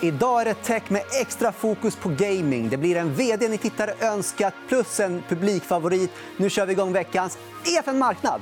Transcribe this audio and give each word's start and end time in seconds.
Idag 0.00 0.40
är 0.40 0.44
det 0.44 0.54
tech 0.54 0.82
med 0.88 1.02
extra 1.20 1.52
fokus 1.52 1.96
på 1.96 2.08
gaming. 2.08 2.68
Det 2.68 2.76
blir 2.76 2.96
en 2.96 3.14
vd 3.14 3.48
ni 3.48 3.58
tittare 3.58 3.94
önskat 4.00 4.54
plus 4.68 5.00
en 5.00 5.22
publikfavorit. 5.28 6.10
Nu 6.36 6.50
kör 6.50 6.66
vi 6.66 6.72
igång 6.72 6.92
veckans 6.92 7.38
EFN 7.78 7.98
Marknad. 7.98 8.40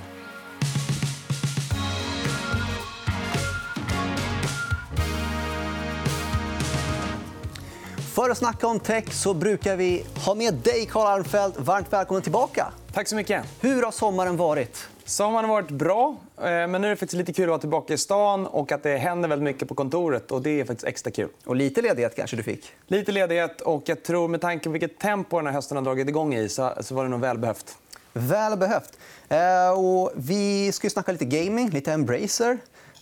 För 8.14 8.30
att 8.30 8.38
snacka 8.38 8.66
om 8.66 8.80
tech 8.80 9.12
så 9.12 9.34
brukar 9.34 9.76
vi 9.76 10.06
ha 10.26 10.34
med 10.34 10.54
dig, 10.54 10.86
Carl 10.86 11.06
Armfelt. 11.06 11.58
Varmt 11.58 11.92
välkommen 11.92 12.22
tillbaka. 12.22 12.66
Tack 12.92 13.08
så 13.08 13.16
mycket. 13.16 13.44
Hur 13.60 13.82
har 13.82 13.92
sommaren 13.92 14.36
varit? 14.36 14.88
Sommaren 15.04 15.44
har 15.44 15.52
varit 15.52 15.70
bra. 15.70 16.16
Eh, 16.38 16.44
men 16.44 16.72
nu 16.72 16.86
är 16.86 16.90
det 16.90 16.96
faktiskt 16.96 17.18
lite 17.18 17.32
kul 17.32 17.44
att 17.44 17.48
vara 17.48 17.58
tillbaka 17.58 17.94
i 17.94 17.98
stan 17.98 18.46
och 18.46 18.72
att 18.72 18.82
det 18.82 18.96
händer 18.96 19.28
väldigt 19.28 19.44
mycket 19.44 19.68
på 19.68 19.74
kontoret. 19.74 20.30
och 20.30 20.42
Det 20.42 20.60
är 20.60 20.64
faktiskt 20.64 20.86
extra 20.86 21.10
kul. 21.10 21.28
Och 21.44 21.56
lite 21.56 21.82
ledighet 21.82 22.16
kanske 22.16 22.36
du 22.36 22.42
fick? 22.42 22.72
Lite 22.86 23.12
ledighet. 23.12 23.60
och 23.60 23.82
jag 23.86 24.02
tror 24.02 24.28
Med 24.28 24.40
tanke 24.40 24.64
på 24.64 24.70
vilket 24.70 24.98
tempo 24.98 25.36
den 25.36 25.46
här 25.46 25.52
hösten 25.52 25.76
har 25.76 25.84
dragit 25.84 26.08
igång 26.08 26.34
i 26.34 26.48
så 26.48 26.72
var 26.90 27.04
det 27.04 27.10
nog 27.10 27.20
välbehövt. 27.20 27.76
Välbehövt. 28.12 28.98
Eh, 29.28 29.70
och 29.78 30.12
vi 30.16 30.72
ska 30.72 30.86
ju 30.86 30.90
snacka 30.90 31.12
lite 31.12 31.24
gaming, 31.24 31.70
lite 31.70 31.92
Embracer. 31.92 32.58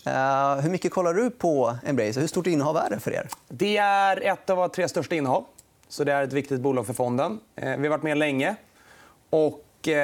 Uh, 0.06 0.60
hur 0.60 0.70
mycket 0.70 0.92
kollar 0.92 1.14
du 1.14 1.30
på 1.30 1.76
Embracer? 1.86 2.20
Hur 2.20 2.28
stort 2.28 2.46
innehav 2.46 2.76
är 2.76 2.90
det 2.90 3.00
för 3.00 3.10
er? 3.10 3.28
Det 3.48 3.76
är 3.76 4.20
ett 4.26 4.50
av 4.50 4.56
våra 4.56 4.68
tre 4.68 4.88
största 4.88 5.14
innehav. 5.14 5.44
Så 5.88 6.04
det 6.04 6.12
är 6.12 6.22
ett 6.22 6.32
viktigt 6.32 6.60
bolag 6.60 6.86
för 6.86 6.92
fonden. 6.92 7.32
Uh, 7.32 7.38
vi 7.76 7.82
har 7.82 7.88
varit 7.88 8.02
med 8.02 8.18
länge. 8.18 8.56
Och, 9.30 9.63
uh, 9.88 9.94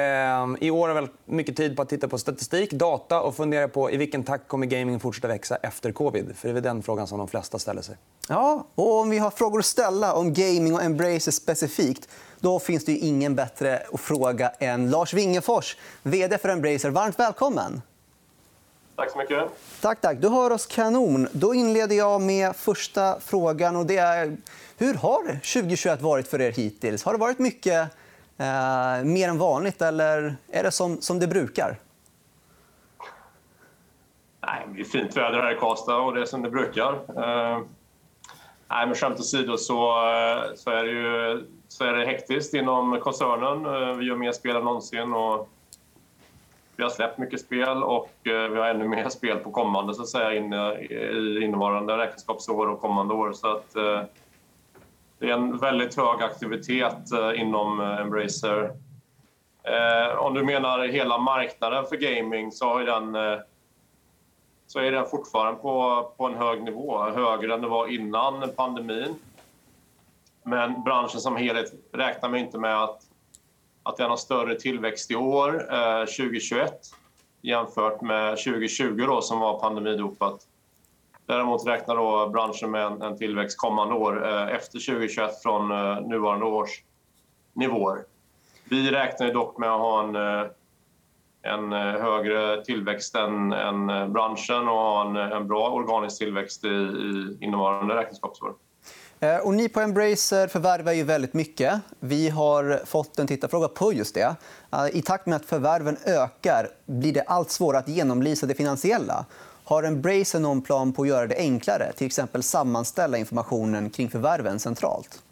I 0.59 0.71
år 0.71 0.89
har 0.89 1.01
vi 1.01 1.07
mycket 1.25 1.57
tid 1.57 1.75
på 1.75 1.81
att 1.81 1.89
titta 1.89 2.07
på 2.07 2.17
statistik, 2.17 2.71
data 2.71 3.21
och 3.21 3.35
fundera 3.35 3.67
på 3.67 3.91
i 3.91 3.97
vilken 3.97 4.23
takt 4.23 4.47
kommer 4.47 4.65
gaming 4.65 4.99
fortsätta 4.99 5.27
växa 5.27 5.55
efter 5.55 5.91
covid. 5.91 6.35
För 6.35 6.53
Det 6.53 6.59
är 6.59 6.61
den 6.61 6.83
frågan 6.83 7.07
som 7.07 7.17
de 7.17 7.27
flesta 7.27 7.59
ställer 7.59 7.81
sig. 7.81 7.95
Ja, 8.27 8.67
och 8.75 8.99
om 8.99 9.09
vi 9.09 9.17
har 9.17 9.31
frågor 9.31 9.59
att 9.59 9.65
ställa 9.65 10.13
om 10.13 10.33
gaming 10.33 10.73
och 10.73 10.83
Embracer 10.83 11.31
specifikt 11.31 12.09
då 12.39 12.59
finns 12.59 12.85
det 12.85 12.91
ingen 12.91 13.35
bättre 13.35 13.83
att 13.93 13.99
fråga 13.99 14.49
än 14.49 14.89
Lars 14.89 15.13
Wingefors, 15.13 15.77
vd 16.03 16.37
för 16.37 16.49
Embracer. 16.49 16.89
Varmt 16.89 17.19
välkommen. 17.19 17.81
Tack 18.95 19.11
så 19.11 19.17
mycket. 19.17 19.43
Tack, 19.81 20.01
tack. 20.01 20.17
Du 20.21 20.29
hör 20.29 20.51
oss 20.51 20.65
kanon. 20.65 21.27
Då 21.31 21.53
inleder 21.53 21.95
jag 21.95 22.21
med 22.21 22.55
första 22.55 23.19
frågan. 23.19 23.75
Och 23.75 23.85
det 23.85 23.97
är, 23.97 24.37
hur 24.77 24.93
har 24.93 25.27
2021 25.27 26.01
varit 26.01 26.27
för 26.27 26.41
er 26.41 26.51
hittills? 26.51 27.03
Har 27.03 27.13
det 27.13 27.19
varit 27.19 27.39
mycket 27.39 27.89
eh, 28.41 29.05
mer 29.05 29.29
än 29.29 29.37
vanligt 29.37 29.81
eller 29.81 30.35
är 30.51 30.63
det 30.63 30.71
som, 30.71 31.01
som 31.01 31.19
det 31.19 31.27
brukar? 31.27 31.77
Nej, 34.45 34.67
det 34.75 34.81
är 34.81 34.85
fint 34.85 35.17
väder 35.17 35.39
här 35.39 35.51
i 35.51 35.55
Karlstad 35.55 35.97
och 35.97 36.15
det 36.15 36.21
är 36.21 36.25
som 36.25 36.41
det 36.41 36.49
brukar. 36.49 36.93
Eh, 36.93 37.59
nej, 38.67 38.85
men 38.85 38.95
skämt 38.95 39.19
åsido 39.19 39.57
så, 39.57 39.89
eh, 39.89 40.43
så, 40.55 40.69
är 40.69 40.83
det 40.83 40.91
ju, 40.91 41.45
så 41.67 41.83
är 41.85 41.93
det 41.93 42.05
hektiskt 42.05 42.53
inom 42.53 42.99
koncernen. 42.99 43.65
Eh, 43.65 43.95
vi 43.95 44.05
gör 44.05 44.15
mer 44.15 44.31
spel 44.31 44.55
än 44.55 44.63
någonsin. 44.63 45.13
Och 45.13 45.49
vi 46.75 46.83
har 46.83 46.89
släppt 46.89 47.17
mycket 47.17 47.41
spel 47.41 47.83
och 47.83 48.11
eh, 48.23 48.49
vi 48.49 48.59
har 48.59 48.65
ännu 48.67 48.87
mer 48.87 49.09
spel 49.09 49.37
på 49.37 49.51
kommande 49.51 49.93
så 49.93 50.01
att 50.01 50.09
säga, 50.09 50.33
i 50.33 50.37
innevarande 51.43 51.97
räkenskapsår 51.97 52.67
och 52.67 52.81
kommande 52.81 53.13
år. 53.13 53.33
Så 53.33 53.47
att, 53.47 53.75
eh, 53.75 54.01
det 55.21 55.29
är 55.29 55.33
en 55.33 55.57
väldigt 55.57 55.97
hög 55.97 56.21
aktivitet 56.21 57.11
eh, 57.11 57.41
inom 57.41 57.79
eh, 57.79 58.01
Embracer. 58.01 58.71
Eh, 59.63 60.17
om 60.17 60.33
du 60.33 60.43
menar 60.43 60.87
hela 60.87 61.17
marknaden 61.17 61.85
för 61.85 61.95
gaming 61.95 62.51
så, 62.51 62.65
har 62.65 62.83
den, 62.83 63.39
så 64.67 64.79
är 64.79 64.91
den 64.91 65.05
fortfarande 65.05 65.59
på, 65.59 66.03
på 66.17 66.25
en 66.25 66.35
hög 66.35 66.63
nivå, 66.63 67.03
högre 67.03 67.53
än 67.53 67.61
det 67.61 67.67
var 67.67 67.87
innan 67.87 68.49
pandemin. 68.55 69.15
Men 70.43 70.83
branschen 70.83 71.19
som 71.19 71.35
helhet 71.35 71.73
räknar 71.93 72.29
man 72.29 72.39
inte 72.39 72.57
med 72.57 72.83
att 72.83 73.01
att 73.83 73.97
den 73.97 74.09
har 74.09 74.17
större 74.17 74.55
tillväxt 74.55 75.11
i 75.11 75.15
år, 75.15 75.51
2021 76.05 76.73
jämfört 77.41 78.01
med 78.01 78.37
2020 78.37 79.03
då, 79.07 79.21
som 79.21 79.39
var 79.39 79.59
pandemidopat. 79.59 80.47
Däremot 81.31 81.67
räknar 81.67 81.95
då 81.95 82.29
branschen 82.29 82.71
med 82.71 82.85
en, 82.85 83.01
en 83.01 83.17
tillväxt 83.17 83.57
kommande 83.57 83.93
år 83.93 84.27
eh, 84.27 84.55
efter 84.55 84.79
2021 84.79 85.43
från 85.43 85.71
eh, 85.71 86.01
nuvarande 86.01 86.45
års 86.45 86.83
nivåer. 87.53 87.99
Vi 88.69 88.91
räknar 88.91 89.33
dock 89.33 89.57
med 89.57 89.69
att 89.69 89.79
ha 89.79 90.03
en, 90.03 90.15
eh, 90.15 90.51
en 91.41 91.73
eh, 91.73 92.01
högre 92.01 92.63
tillväxt 92.63 93.15
än, 93.15 93.53
än 93.53 93.89
eh, 93.89 94.07
branschen 94.07 94.67
och 94.67 94.75
ha 94.75 95.09
en, 95.09 95.15
en 95.15 95.47
bra 95.47 95.69
organisk 95.69 96.17
tillväxt 96.17 96.65
i, 96.65 96.67
i 96.67 97.37
innevarande 97.41 97.95
räkenskapsår. 97.95 98.53
Och 99.43 99.53
ni 99.53 99.69
på 99.69 99.79
Embracer 99.79 100.47
förvärvar 100.47 100.91
ju 100.91 101.03
väldigt 101.03 101.33
mycket. 101.33 101.81
Vi 101.99 102.29
har 102.29 102.81
fått 102.85 103.19
en 103.19 103.27
tittarfråga 103.27 103.67
på 103.67 103.93
just 103.93 104.15
det. 104.15 104.35
I 104.93 105.01
takt 105.01 105.25
med 105.25 105.35
att 105.35 105.45
förvärven 105.45 105.97
ökar 106.05 106.69
blir 106.85 107.13
det 107.13 107.21
allt 107.21 107.51
svårare 107.51 107.79
att 107.79 107.87
genomlysa 107.87 108.45
det 108.45 108.53
finansiella. 108.53 109.25
Har 109.71 109.83
Embracer 109.83 110.39
någon 110.39 110.61
plan 110.61 110.93
på 110.93 111.01
att 111.01 111.07
göra 111.07 111.27
det 111.27 111.37
enklare? 111.37 111.93
Till 111.93 112.07
exempel 112.07 112.43
sammanställa 112.43 113.17
informationen 113.17 113.89
kring 113.89 114.09
förvärven 114.09 114.59
centralt? 114.59 115.23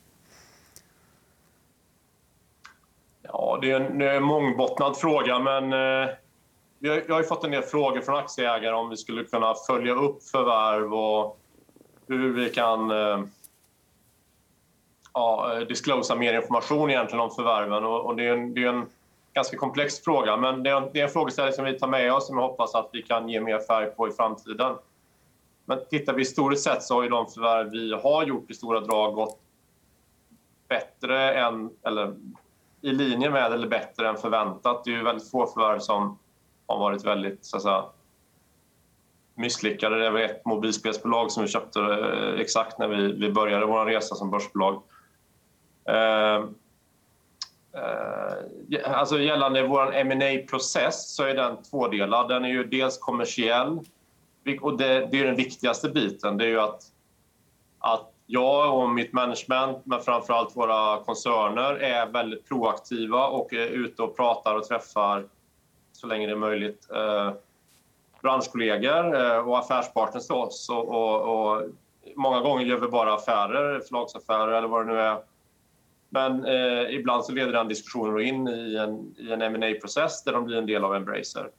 Ja, 3.21 3.59
det 3.61 3.71
är 3.71 3.79
en, 3.79 4.01
en 4.01 4.23
mångbottnad 4.23 4.97
fråga. 4.97 5.39
men... 5.39 5.73
Eh... 5.73 6.09
Jag 6.79 7.15
har 7.15 7.23
fått 7.23 7.43
en 7.43 7.51
del 7.51 7.63
frågor 7.63 8.01
från 8.01 8.15
aktieägare 8.15 8.75
om 8.75 8.89
vi 8.89 8.97
skulle 8.97 9.23
kunna 9.23 9.53
följa 9.67 9.93
upp 9.93 10.23
förvärv 10.23 10.93
och 10.93 11.39
hur 12.07 12.33
vi 12.33 12.49
kan 12.49 12.91
eh, 12.91 13.23
ja, 15.13 15.53
eh, 15.53 15.59
disclosa 15.59 16.15
mer 16.15 16.33
information 16.33 16.89
egentligen 16.89 17.23
om 17.23 17.31
förvärven. 17.31 17.85
Och, 17.85 18.05
och 18.05 18.15
det, 18.15 18.27
är 18.27 18.33
en, 18.33 18.53
det 18.53 18.63
är 18.63 18.67
en 18.67 18.85
ganska 19.33 19.57
komplex 19.57 20.03
fråga, 20.03 20.37
men 20.37 20.63
det 20.63 20.69
är 20.69 20.77
en, 20.77 20.89
det 20.93 20.99
är 20.99 21.03
en 21.03 21.09
frågeställning 21.09 21.53
som 21.53 21.65
vi 21.65 21.79
tar 21.79 21.87
med 21.87 22.13
oss 22.13 22.27
som 22.27 22.37
jag 22.37 22.47
hoppas 22.47 22.75
att 22.75 22.89
vi 22.93 23.01
kan 23.01 23.29
ge 23.29 23.41
mer 23.41 23.59
färg 23.59 23.85
på 23.85 24.07
i 24.07 24.11
framtiden. 24.11 24.75
Men 25.65 25.79
tittar 25.89 26.13
vi 26.13 26.21
historiskt 26.21 26.63
sett 26.63 26.83
så 26.83 26.95
har 26.95 27.03
ju 27.03 27.09
de 27.09 27.27
förvärv 27.27 27.69
vi 27.69 27.93
har 27.93 28.23
gjort 28.23 28.51
i 28.51 28.53
stora 28.53 28.79
drag 28.79 29.13
gått 29.13 29.39
bättre 30.67 31.33
än, 31.33 31.69
eller 31.83 32.15
i 32.81 32.91
linje 32.91 33.29
med 33.29 33.53
eller 33.53 33.67
bättre 33.67 34.09
än 34.09 34.17
förväntat. 34.17 34.83
Det 34.83 34.91
är 34.91 34.95
ju 34.95 35.03
väldigt 35.03 35.31
få 35.31 35.47
förvärv 35.47 35.79
som 35.79 36.19
har 36.67 36.79
varit 36.79 37.05
väldigt 37.05 37.45
så 37.45 37.57
att 37.57 37.63
säga, 37.63 37.85
misslyckade. 39.35 39.99
Det 39.99 40.09
var 40.09 40.19
ett 40.19 40.45
mobilspelsbolag 40.45 41.31
som 41.31 41.43
vi 41.43 41.49
köpte 41.49 41.79
eh, 41.79 42.39
exakt 42.39 42.79
när 42.79 42.87
vi, 42.87 43.13
vi 43.13 43.31
började 43.31 43.65
vår 43.65 43.85
resa 43.85 44.15
som 44.15 44.31
börsbolag. 44.31 44.83
Eh, 45.85 46.45
Eh, 47.73 48.99
alltså 48.99 49.19
gällande 49.19 49.63
vår 49.63 50.03
ma 50.03 50.47
process 50.47 51.15
så 51.15 51.23
är 51.23 51.35
den 51.35 51.63
tvådelad. 51.63 52.29
Den 52.29 52.45
är 52.45 52.49
ju 52.49 52.63
dels 52.63 52.97
kommersiell 52.97 53.79
och 54.61 54.77
det, 54.77 55.07
det, 55.11 55.19
är 55.19 55.25
den 55.25 55.35
viktigaste 55.35 55.89
biten. 55.89 56.37
Det 56.37 56.45
är 56.45 56.49
ju 56.49 56.59
att, 56.59 56.83
att 57.79 58.13
jag 58.25 58.77
och 58.77 58.89
mitt 58.89 59.13
management, 59.13 59.77
men 59.83 60.01
framförallt 60.01 60.55
våra 60.55 61.03
koncerner, 61.03 61.73
är 61.73 62.05
väldigt 62.05 62.47
proaktiva 62.47 63.27
och 63.27 63.53
är 63.53 63.67
ute 63.67 64.03
och 64.03 64.15
pratar 64.15 64.55
och 64.55 64.63
träffar 64.63 65.25
så 65.91 66.07
länge 66.07 66.27
det 66.27 66.33
är 66.33 66.37
möjligt 66.37 66.87
eh, 66.95 67.31
branschkollegor 68.21 69.15
eh, 69.15 69.47
och 69.47 69.59
affärspartners 69.59 70.27
till 70.27 70.35
oss. 70.35 70.69
Och, 70.69 70.87
och, 70.87 71.51
och, 71.51 71.63
många 72.15 72.39
gånger 72.39 72.65
gör 72.65 72.79
vi 72.79 72.87
bara 72.87 73.13
affärer, 73.13 73.79
förlagsaffärer 73.79 74.51
eller 74.51 74.67
vad 74.67 74.87
det 74.87 74.93
nu 74.93 74.99
är 74.99 75.17
men 76.09 76.45
eh, 76.45 76.95
ibland 76.95 77.25
så 77.25 77.31
leder 77.31 77.53
den 77.53 77.67
diskussionen 77.67 78.19
in 78.19 78.47
i 78.47 78.75
en, 78.75 79.15
i 79.17 79.31
en 79.31 79.59
ma 79.59 79.73
process 79.81 80.23
där 80.23 80.33
de 80.33 80.45
blir 80.45 80.57
en 80.57 80.65
del 80.65 80.83
av 80.83 80.95
Embracer. 80.95 81.49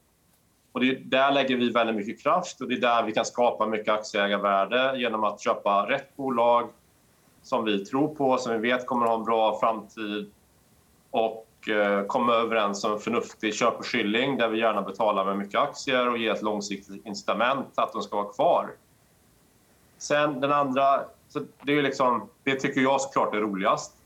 Och 0.72 0.80
det, 0.80 0.94
där 0.94 1.32
lägger 1.32 1.56
vi 1.56 1.70
väldigt 1.70 1.96
mycket 1.96 2.22
kraft 2.22 2.60
och 2.60 2.68
det 2.68 2.74
är 2.74 2.80
där 2.80 3.02
vi 3.02 3.12
kan 3.12 3.24
skapa 3.24 3.66
mycket 3.66 3.94
aktieägarvärde 3.94 4.98
genom 4.98 5.24
att 5.24 5.40
köpa 5.40 5.86
rätt 5.88 6.16
bolag 6.16 6.68
som 7.42 7.64
vi 7.64 7.84
tror 7.84 8.14
på, 8.14 8.36
som 8.36 8.52
vi 8.52 8.58
vet 8.58 8.86
kommer 8.86 9.04
att 9.04 9.10
ha 9.10 9.18
en 9.18 9.24
bra 9.24 9.58
framtid 9.60 10.30
och 11.10 11.68
eh, 11.68 12.06
komma 12.06 12.34
överens 12.34 12.84
om 12.84 12.92
en 12.92 12.98
förnuftig 12.98 13.54
köpeskilling 13.54 14.36
där 14.36 14.48
vi 14.48 14.58
gärna 14.58 14.82
betalar 14.82 15.24
med 15.24 15.38
mycket 15.38 15.60
aktier 15.60 16.08
och 16.08 16.18
ger 16.18 16.32
ett 16.32 16.42
långsiktigt 16.42 17.06
incitament 17.06 17.68
att 17.74 17.92
de 17.92 18.02
ska 18.02 18.16
vara 18.16 18.32
kvar. 18.32 18.70
Sen 19.98 20.40
den 20.40 20.52
andra, 20.52 21.00
så 21.28 21.40
det, 21.62 21.78
är 21.78 21.82
liksom, 21.82 22.28
det 22.44 22.54
tycker 22.54 22.80
jag 22.80 23.00
såklart 23.00 23.34
är 23.34 23.40
roligast. 23.40 23.99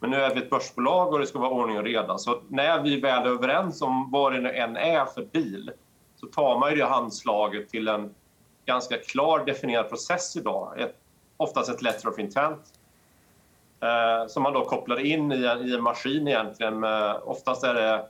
Men 0.00 0.10
nu 0.10 0.16
är 0.16 0.34
vi 0.34 0.40
ett 0.40 0.50
börsbolag 0.50 1.12
och 1.12 1.18
det 1.18 1.26
ska 1.26 1.38
vara 1.38 1.50
ordning 1.50 1.78
och 1.78 1.84
reda. 1.84 2.18
Så 2.18 2.42
när 2.48 2.82
vi 2.82 3.00
väl 3.00 3.26
är 3.26 3.30
överens 3.30 3.82
om 3.82 4.10
vad 4.10 4.32
det 4.32 4.50
än 4.50 4.76
är 4.76 5.04
för 5.04 5.22
deal 5.32 5.70
så 6.16 6.26
tar 6.26 6.58
man 6.58 6.70
ju 6.70 6.76
det 6.76 6.86
handslaget 6.86 7.68
till 7.68 7.88
en 7.88 8.14
ganska 8.64 8.96
klar 8.96 9.44
definierad 9.44 9.88
process 9.88 10.36
idag. 10.36 10.80
Ett, 10.80 10.96
oftast 11.36 11.70
ett 11.70 11.82
letter 11.82 12.08
of 12.08 12.18
intent 12.18 12.62
eh, 13.80 14.26
som 14.28 14.42
man 14.42 14.52
då 14.52 14.64
kopplar 14.64 15.00
in 15.00 15.32
i 15.32 15.44
en, 15.44 15.68
i 15.68 15.74
en 15.74 15.82
maskin 15.82 16.28
egentligen. 16.28 16.80
Med, 16.80 17.10
eh, 17.10 17.28
oftast 17.28 17.64
är 17.64 17.74
det 17.74 18.06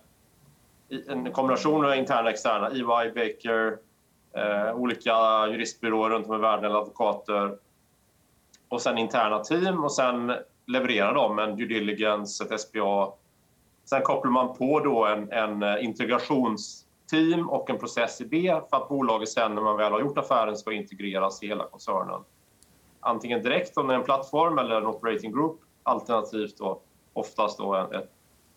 en 1.09 1.33
kombination 1.33 1.85
av 1.85 1.95
interna 1.95 2.23
och 2.23 2.31
externa. 2.31 2.69
EY, 2.71 3.11
Baker, 3.15 3.79
eh, 4.33 4.75
olika 4.75 5.47
juristbyråer 5.49 6.11
runt 6.11 6.27
om 6.27 6.35
i 6.35 6.39
världen, 6.39 6.65
eller 6.65 6.79
advokater 6.79 7.57
och 8.69 8.83
sen 8.83 8.99
interna 8.99 9.39
team 9.39 9.85
och 9.85 9.93
sen 9.93 10.33
leverera 10.71 11.13
dem, 11.13 11.39
en 11.39 11.57
due 11.57 11.67
diligence, 11.67 12.45
ett 12.45 12.61
SPA. 12.61 13.13
Sen 13.85 14.03
kopplar 14.03 14.31
man 14.31 14.57
på 14.57 14.81
då 14.81 15.07
en, 15.07 15.33
en 15.33 15.63
eh, 15.63 15.85
integrationsteam 15.85 17.49
och 17.49 17.71
en 17.71 17.79
process 17.79 18.21
i 18.21 18.25
det 18.25 18.63
för 18.71 18.77
att 18.77 18.89
bolaget 18.89 19.29
sen 19.29 19.55
när 19.55 19.63
man 19.63 19.77
väl 19.77 19.93
har 19.93 20.01
gjort 20.01 20.19
affären 20.19 20.57
ska 20.57 20.73
integreras 20.73 21.43
i 21.43 21.47
hela 21.47 21.65
koncernen. 21.65 22.21
Antingen 23.01 23.43
direkt 23.43 23.77
om 23.77 23.87
det 23.87 23.95
är 23.95 23.99
en 23.99 24.05
plattform 24.05 24.59
eller 24.59 24.77
en 24.77 24.87
operating 24.87 25.33
group 25.33 25.61
alternativt 25.83 26.59
då 26.59 26.81
oftast 27.13 27.59
då 27.59 27.75
ett 27.75 28.11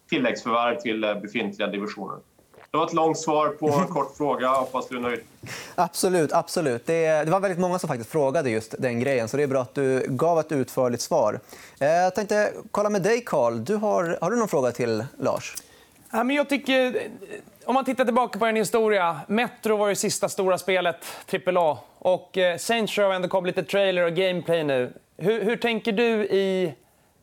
tilläggsförvärv 0.10 0.80
till 0.80 1.04
eh, 1.04 1.16
befintliga 1.16 1.68
divisioner. 1.68 2.20
Det 2.74 2.78
var 2.78 2.86
ett 2.86 2.94
långt 2.94 3.20
svar 3.20 3.50
på 3.50 3.70
en 3.70 3.88
kort 3.88 4.14
fråga. 4.18 4.50
Hoppas 4.50 4.88
du 4.88 4.98
är 4.98 5.02
nöjd. 5.02 5.20
Absolut. 5.76 6.34
absolut. 6.34 6.86
Det, 6.86 7.24
det, 7.24 7.32
var 7.32 7.40
väldigt 7.40 7.60
många 7.60 7.80
som 7.80 7.88
faktiskt 7.88 8.10
frågade 8.10 8.50
just 8.50 8.76
den 8.80 9.00
grejen. 9.00 9.28
så 9.28 9.38
Det 9.38 9.44
är 9.44 9.48
bra 9.48 9.62
att 9.62 9.76
du 9.76 10.06
gav 10.10 10.40
ett 10.40 10.52
utförligt 10.52 11.02
svar. 11.02 11.40
Eh, 11.80 11.88
jag 11.88 12.16
tänkte 12.16 12.54
kolla 12.72 12.90
med 12.90 13.02
dig, 13.02 13.24
Carl. 13.26 13.66
Du 13.66 13.76
har, 13.76 14.18
har 14.22 14.32
du 14.32 14.38
någon 14.38 14.48
fråga 14.48 14.72
till 14.72 15.06
Lars? 15.20 15.56
Ja, 16.12 16.24
men 16.24 16.36
jag 16.36 16.50
tycker, 16.50 17.08
om 17.66 17.74
man 17.74 17.86
tittar 17.86 18.06
tillbaka 18.06 18.40
på 18.40 18.46
en 18.46 18.56
historia. 18.56 19.20
Metro 19.28 19.78
var 19.78 19.88
ju 19.88 19.96
sista 19.96 20.30
stora 20.30 20.58
spelet, 20.58 21.06
AAA. 21.46 21.78
Och 22.00 22.38
eh, 22.38 22.58
Saints 22.58 22.98
Row 22.98 23.08
har 23.08 23.16
ändå 23.16 23.28
kommit 23.28 23.56
lite 23.56 23.70
trailer 23.72 24.04
och 24.04 24.14
gameplay 24.14 24.64
nu. 24.64 24.94
Hur, 25.18 25.44
hur 25.44 25.56
tänker 25.56 25.92
du 25.92 26.26
i 26.26 26.74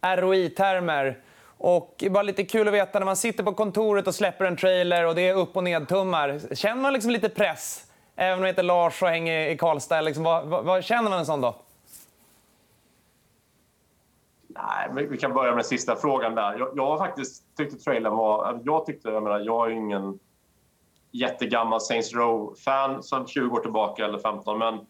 ROI-termer? 0.03 1.17
Och 1.63 2.05
bara 2.11 2.23
lite 2.23 2.45
kul 2.45 2.69
att 2.69 2.75
veta 2.75 2.99
när 2.99 3.07
man 3.07 3.17
sitter 3.17 3.45
på 3.45 3.53
kontoret 3.53 4.07
och 4.07 4.15
släpper 4.15 4.45
en 4.45 4.57
trailer 4.57 5.07
och 5.07 5.15
det 5.15 5.29
är 5.29 5.35
upp 5.35 5.57
och 5.57 5.65
nedtummar. 5.65 6.55
Känner 6.55 6.83
man 6.83 6.93
liksom 6.93 7.11
lite 7.11 7.29
press? 7.29 7.87
Även 8.17 8.39
om 8.39 8.41
jag 8.41 8.49
heter 8.49 8.63
Lars 8.63 9.03
och 9.03 9.09
hänger 9.09 9.49
i 9.49 9.57
Karlstad. 9.57 10.01
Liksom, 10.01 10.25
vad, 10.25 10.47
vad, 10.47 10.65
vad, 10.65 10.85
känner 10.85 11.11
man 11.11 11.19
en 11.19 11.27
sån 11.27 11.41
då? 11.41 11.57
Nej, 14.49 15.07
vi 15.07 15.19
kan 15.19 15.33
börja 15.33 15.55
med 15.55 15.67
sista 15.67 15.97
frågan 15.97 16.35
där. 16.35 16.59
Jag, 16.59 16.73
jag 16.77 16.99
faktiskt 16.99 17.57
tyckte 17.57 17.77
trailern 17.77 18.17
var... 18.17 18.45
Alltså, 18.45 18.63
jag 18.67 18.87
tyckte, 18.87 19.09
jag 19.09 19.23
menar, 19.23 19.39
jag 19.39 19.67
är 19.67 19.71
ingen 19.71 20.19
jättegammal 21.11 21.81
Saints 21.81 22.15
Row-fan 22.15 23.03
sedan 23.03 23.27
20 23.27 23.57
år 23.57 23.61
tillbaka 23.61 24.05
eller 24.05 24.19
15 24.19 24.59
men, 24.59 24.87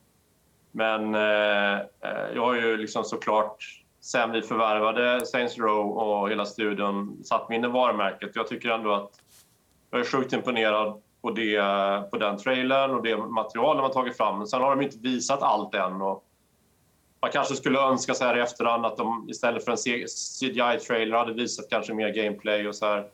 men 0.70 1.14
eh, 1.14 1.80
eh, 1.80 2.34
jag 2.34 2.42
har 2.42 2.54
ju 2.54 2.76
liksom 2.76 3.04
såklart 3.04 3.79
sen 4.00 4.32
vi 4.32 4.42
förvärvade 4.42 5.26
Saints 5.26 5.58
Row 5.58 5.98
och 5.98 6.30
hela 6.30 6.46
studion 6.46 7.24
satt 7.24 7.48
mig 7.48 7.58
in 7.58 7.64
i 7.64 7.68
varumärket. 7.68 8.30
Jag 8.34 8.48
tycker 8.48 8.70
ändå 8.70 8.92
att 8.92 9.10
jag 9.90 10.00
är 10.00 10.04
sjukt 10.04 10.32
imponerad 10.32 11.02
på, 11.22 11.30
det, 11.30 11.60
på 12.10 12.18
den 12.18 12.36
trailern 12.36 12.90
och 12.90 13.02
det 13.02 13.16
material 13.16 13.76
de 13.76 13.82
har 13.82 13.92
tagit 13.92 14.16
fram. 14.16 14.38
Men 14.38 14.46
sen 14.46 14.60
har 14.60 14.76
de 14.76 14.82
inte 14.82 14.98
visat 14.98 15.42
allt 15.42 15.74
än. 15.74 16.02
Och 16.02 16.24
man 17.20 17.30
kanske 17.30 17.54
skulle 17.54 17.78
önska 17.78 18.14
så 18.14 18.24
här 18.24 18.36
i 18.36 18.40
efterhand 18.40 18.86
att 18.86 18.96
de 18.96 19.26
istället 19.30 19.64
för 19.64 19.72
en 19.72 19.78
CGI-trailer 19.78 21.16
hade 21.16 21.32
visat 21.32 21.70
kanske 21.70 21.94
mer 21.94 22.08
gameplay 22.08 22.68
och 22.68 22.74
så 22.74 22.86
här. 22.86 23.08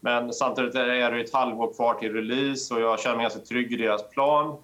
Men 0.00 0.32
samtidigt 0.32 0.74
är 0.74 1.10
det 1.10 1.20
ett 1.20 1.32
halvår 1.32 1.74
kvar 1.74 1.94
till 1.94 2.12
release 2.12 2.74
och 2.74 2.80
jag 2.80 3.00
känner 3.00 3.16
mig 3.16 3.24
ganska 3.24 3.40
trygg 3.40 3.72
i 3.72 3.76
deras 3.76 4.10
plan. 4.10 4.62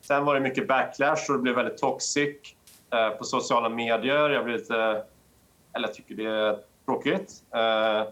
Sen 0.00 0.24
var 0.24 0.34
det 0.34 0.40
mycket 0.40 0.68
backlash 0.68 1.30
och 1.30 1.36
det 1.36 1.42
blev 1.42 1.54
väldigt 1.54 1.78
toxic. 1.78 2.55
Eh, 2.90 3.10
på 3.10 3.24
sociala 3.24 3.68
medier. 3.68 4.30
Jag 4.30 4.44
blir 4.44 4.58
lite... 4.58 5.04
Eller 5.72 5.88
jag 5.88 5.94
tycker 5.94 6.14
det 6.14 6.26
är 6.26 6.58
tråkigt. 6.84 7.32
Eh, 7.54 8.08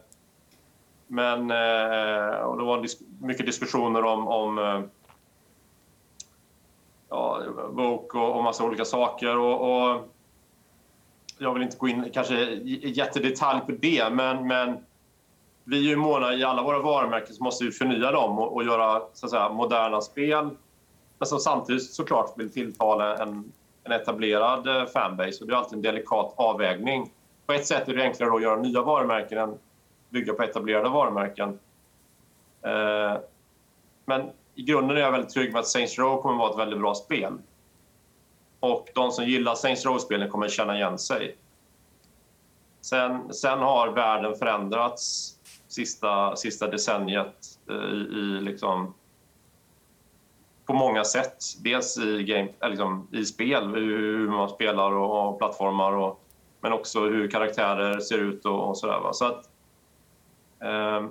men 1.07 1.51
eh, 1.51 2.37
och 2.37 2.59
det 2.59 2.65
var 2.65 2.87
mycket 3.21 3.47
diskussioner 3.47 4.05
om, 4.05 4.29
om 4.29 4.59
eh, 4.59 4.81
ja, 7.09 7.43
bok 7.71 8.15
och, 8.15 8.37
och 8.37 8.45
massa 8.45 8.65
olika 8.65 8.85
saker. 8.85 9.39
Och, 9.39 9.87
och, 9.91 10.09
jag 11.39 11.55
vill 11.55 11.63
inte 11.63 11.77
gå 11.77 11.89
in 11.89 12.11
kanske 12.13 12.35
i 12.35 12.93
jättedetalj 12.97 13.61
på 13.61 13.73
det, 13.73 14.11
men, 14.13 14.47
men 14.47 14.85
vi 15.65 15.79
är 15.79 15.91
ju 15.91 15.97
måna 15.97 16.35
i 16.35 16.45
alla 16.45 16.63
våra 16.63 16.79
varumärken 16.79 17.35
så 17.35 17.45
måste 17.45 17.65
vi 17.65 17.71
förnya 17.71 18.13
dem 18.13 18.39
och, 18.39 18.55
och 18.55 18.65
göra 18.65 19.03
så 19.13 19.27
att 19.27 19.31
säga, 19.31 19.49
moderna 19.49 20.01
spel. 20.01 20.51
Men 21.19 21.27
som 21.27 21.39
samtidigt 21.39 21.93
såklart 21.93 22.39
vill 22.39 22.53
tilltala 22.53 23.17
en 23.17 23.53
en 23.85 23.93
etablerad 23.93 24.67
eh, 24.67 24.87
fanbase. 24.87 25.41
Och 25.41 25.47
det 25.47 25.55
är 25.55 25.57
alltid 25.57 25.77
en 25.77 25.83
delikat 25.83 26.35
avvägning. 26.37 27.13
På 27.47 27.53
ett 27.53 27.67
sätt 27.67 27.89
är 27.89 27.95
det 27.95 28.03
enklare 28.03 28.35
att 28.35 28.43
göra 28.43 28.61
nya 28.61 28.83
varumärken 28.83 29.39
än 29.39 29.59
bygga 30.11 30.33
på 30.33 30.43
etablerade 30.43 30.89
varumärken. 30.89 31.59
Eh, 32.63 33.17
men 34.05 34.31
i 34.55 34.63
grunden 34.63 34.97
är 34.97 35.01
jag 35.01 35.13
väldigt 35.13 35.35
trygg 35.35 35.53
med 35.53 35.61
att 35.61 35.67
Saints 35.67 35.99
Row 35.99 36.23
kommer 36.23 36.35
att 36.35 36.39
vara 36.39 36.51
ett 36.51 36.59
väldigt 36.59 36.81
bra 36.81 36.95
spel. 36.95 37.39
Och 38.61 38.89
de 38.95 39.11
som 39.11 39.25
gillar 39.25 39.55
Saints 39.55 39.85
Row-spelen 39.85 40.31
kommer 40.31 40.47
att 40.47 40.53
känna 40.53 40.77
igen 40.77 40.99
sig. 40.99 41.37
Sen, 42.81 43.35
sen 43.35 43.59
har 43.59 43.89
världen 43.89 44.35
förändrats 44.35 45.35
sista, 45.69 46.37
sista 46.37 46.67
decenniet 46.67 47.59
eh, 47.71 47.77
i, 47.77 47.97
i 47.97 48.41
liksom 48.41 48.95
på 50.67 50.73
många 50.73 51.05
sätt. 51.05 51.37
Dels 51.65 51.99
i, 51.99 52.23
game, 52.23 52.49
eh, 52.61 52.69
liksom, 52.69 53.09
i 53.13 53.25
spel, 53.25 53.65
hur 53.75 54.29
man 54.29 54.49
spelar 54.49 54.93
och, 54.93 55.29
och 55.29 55.39
plattformar 55.39 55.93
och, 55.93 56.21
men 56.61 56.73
också 56.73 57.01
hur 57.01 57.29
karaktärer 57.29 58.01
ser 58.01 58.19
ut 58.19 58.45
och, 58.45 58.69
och 58.69 58.79
sådär. 58.79 59.01
Så 59.13 59.25
att, 59.25 59.49
eh, 60.63 61.09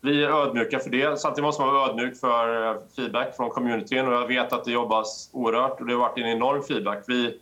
vi 0.00 0.24
är 0.24 0.30
ödmjuka 0.30 0.78
för 0.78 0.90
det. 0.90 1.20
Samtidigt 1.20 1.44
måste 1.44 1.62
man 1.62 1.74
vara 1.74 1.88
ödmjuk 1.88 2.16
för 2.16 2.70
eh, 2.70 2.76
feedback 2.96 3.36
från 3.36 3.50
communityn 3.50 4.06
och 4.06 4.14
jag 4.14 4.26
vet 4.26 4.52
att 4.52 4.64
det 4.64 4.72
jobbas 4.72 5.30
oerhört 5.32 5.80
och 5.80 5.86
det 5.86 5.92
har 5.92 6.00
varit 6.00 6.18
en 6.18 6.26
enorm 6.26 6.62
feedback. 6.62 7.04
Vi 7.06 7.40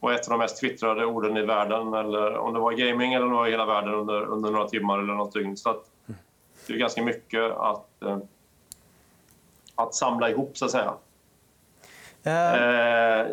var 0.00 0.12
ett 0.12 0.28
av 0.28 0.30
de 0.30 0.38
mest 0.38 0.60
twittrade 0.60 1.06
orden 1.06 1.36
i 1.36 1.42
världen, 1.42 1.94
eller 1.94 2.36
om 2.36 2.54
det 2.54 2.60
var 2.60 2.72
gaming 2.72 3.14
eller 3.14 3.26
om 3.26 3.32
det 3.32 3.36
var 3.36 3.48
hela 3.48 3.66
världen 3.66 3.94
under, 3.94 4.24
under 4.24 4.50
några 4.50 4.68
timmar 4.68 4.98
eller 4.98 5.14
något 5.14 5.32
dygn. 5.32 5.56
Så 5.56 5.70
att, 5.70 5.84
det 6.66 6.72
är 6.72 6.78
ganska 6.78 7.02
mycket 7.02 7.52
att 7.52 8.02
eh, 8.02 8.18
att 9.74 9.94
samla 9.94 10.30
ihop, 10.30 10.56
så 10.56 10.64
att 10.64 10.70
säga. 10.70 10.94
Uh... 12.26 12.32
Eh, 12.32 13.26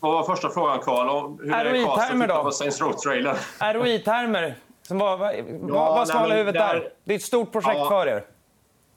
vad 0.00 0.12
var 0.12 0.22
första 0.22 0.50
frågan, 0.50 0.78
Carl? 0.78 1.38
Hur 1.40 1.54
är 1.54 1.64
ROI-termer 1.64 2.28
då? 2.28 2.50
Saints 2.50 2.80
Row-trailern? 2.80 3.36
ROI-termer. 3.74 4.54
Vad, 4.90 5.18
vad, 5.18 5.34
ja, 5.36 5.44
vad 5.68 6.08
ska 6.08 6.18
hålla 6.18 6.34
huvudet 6.34 6.60
där... 6.60 6.74
där? 6.74 6.92
Det 7.04 7.12
är 7.12 7.16
ett 7.16 7.22
stort 7.22 7.52
projekt 7.52 7.76
ja, 7.76 7.88
för 7.88 8.06
er. 8.06 8.24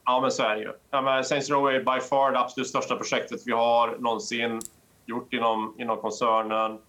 Ja, 0.05 0.19
men 0.21 0.31
så 0.31 0.43
är 0.43 0.55
det 0.55 0.61
ju. 0.61 0.73
Ja, 0.89 1.01
men 1.01 1.23
Saints 1.23 1.49
Row 1.49 1.69
är 1.69 1.79
by 1.79 2.01
far 2.01 2.31
det 2.31 2.39
absolut 2.39 2.69
största 2.69 2.95
projektet 2.95 3.41
vi 3.45 3.51
har 3.51 3.97
någonsin 3.99 4.61
gjort 5.05 5.33
inom, 5.33 5.75
inom 5.77 5.97
koncernen. 5.97 6.79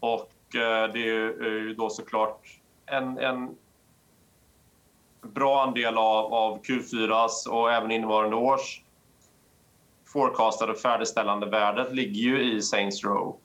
Och 0.00 0.30
eh, 0.54 0.92
det 0.92 0.98
är 0.98 1.04
ju, 1.04 1.28
är 1.28 1.50
ju 1.50 1.74
då 1.74 1.90
såklart 1.90 2.40
en, 2.86 3.18
en 3.18 3.56
bra 5.22 5.62
andel 5.62 5.98
av, 5.98 6.34
av 6.34 6.62
Q4s 6.62 7.48
och 7.48 7.72
även 7.72 7.90
innevarande 7.90 8.36
års 8.36 8.82
forecastade 10.12 10.74
färdigställande 10.74 11.46
värdet 11.46 11.92
ligger 11.92 12.20
ju 12.20 12.52
i 12.52 12.62
Saints 12.62 13.04
Row. 13.04 13.36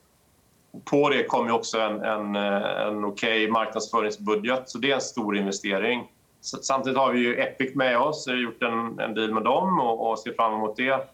På 0.86 1.10
det 1.10 1.24
kommer 1.24 1.52
också 1.52 1.80
en, 1.80 2.02
en, 2.02 2.36
eh, 2.36 2.82
en 2.88 3.06
okej 3.06 3.44
okay 3.44 3.52
marknadsföringsbudget, 3.52 4.70
så 4.70 4.78
det 4.78 4.92
är 4.92 4.96
en 4.96 5.02
stor 5.02 5.38
investering. 5.38 6.12
Samtidigt 6.42 6.98
har 6.98 7.12
vi 7.14 7.20
ju 7.20 7.42
Epic 7.42 7.76
med 7.76 7.98
oss, 8.00 8.28
vi 8.28 8.32
har 8.32 8.40
gjort 8.40 8.64
en, 8.64 9.00
en 9.00 9.14
deal 9.14 9.34
med 9.34 9.44
dem 9.44 9.80
och, 9.80 10.12
och 10.12 10.20
ser 10.20 10.34
fram 10.34 10.54
emot 10.54 10.76
det. 10.76 11.10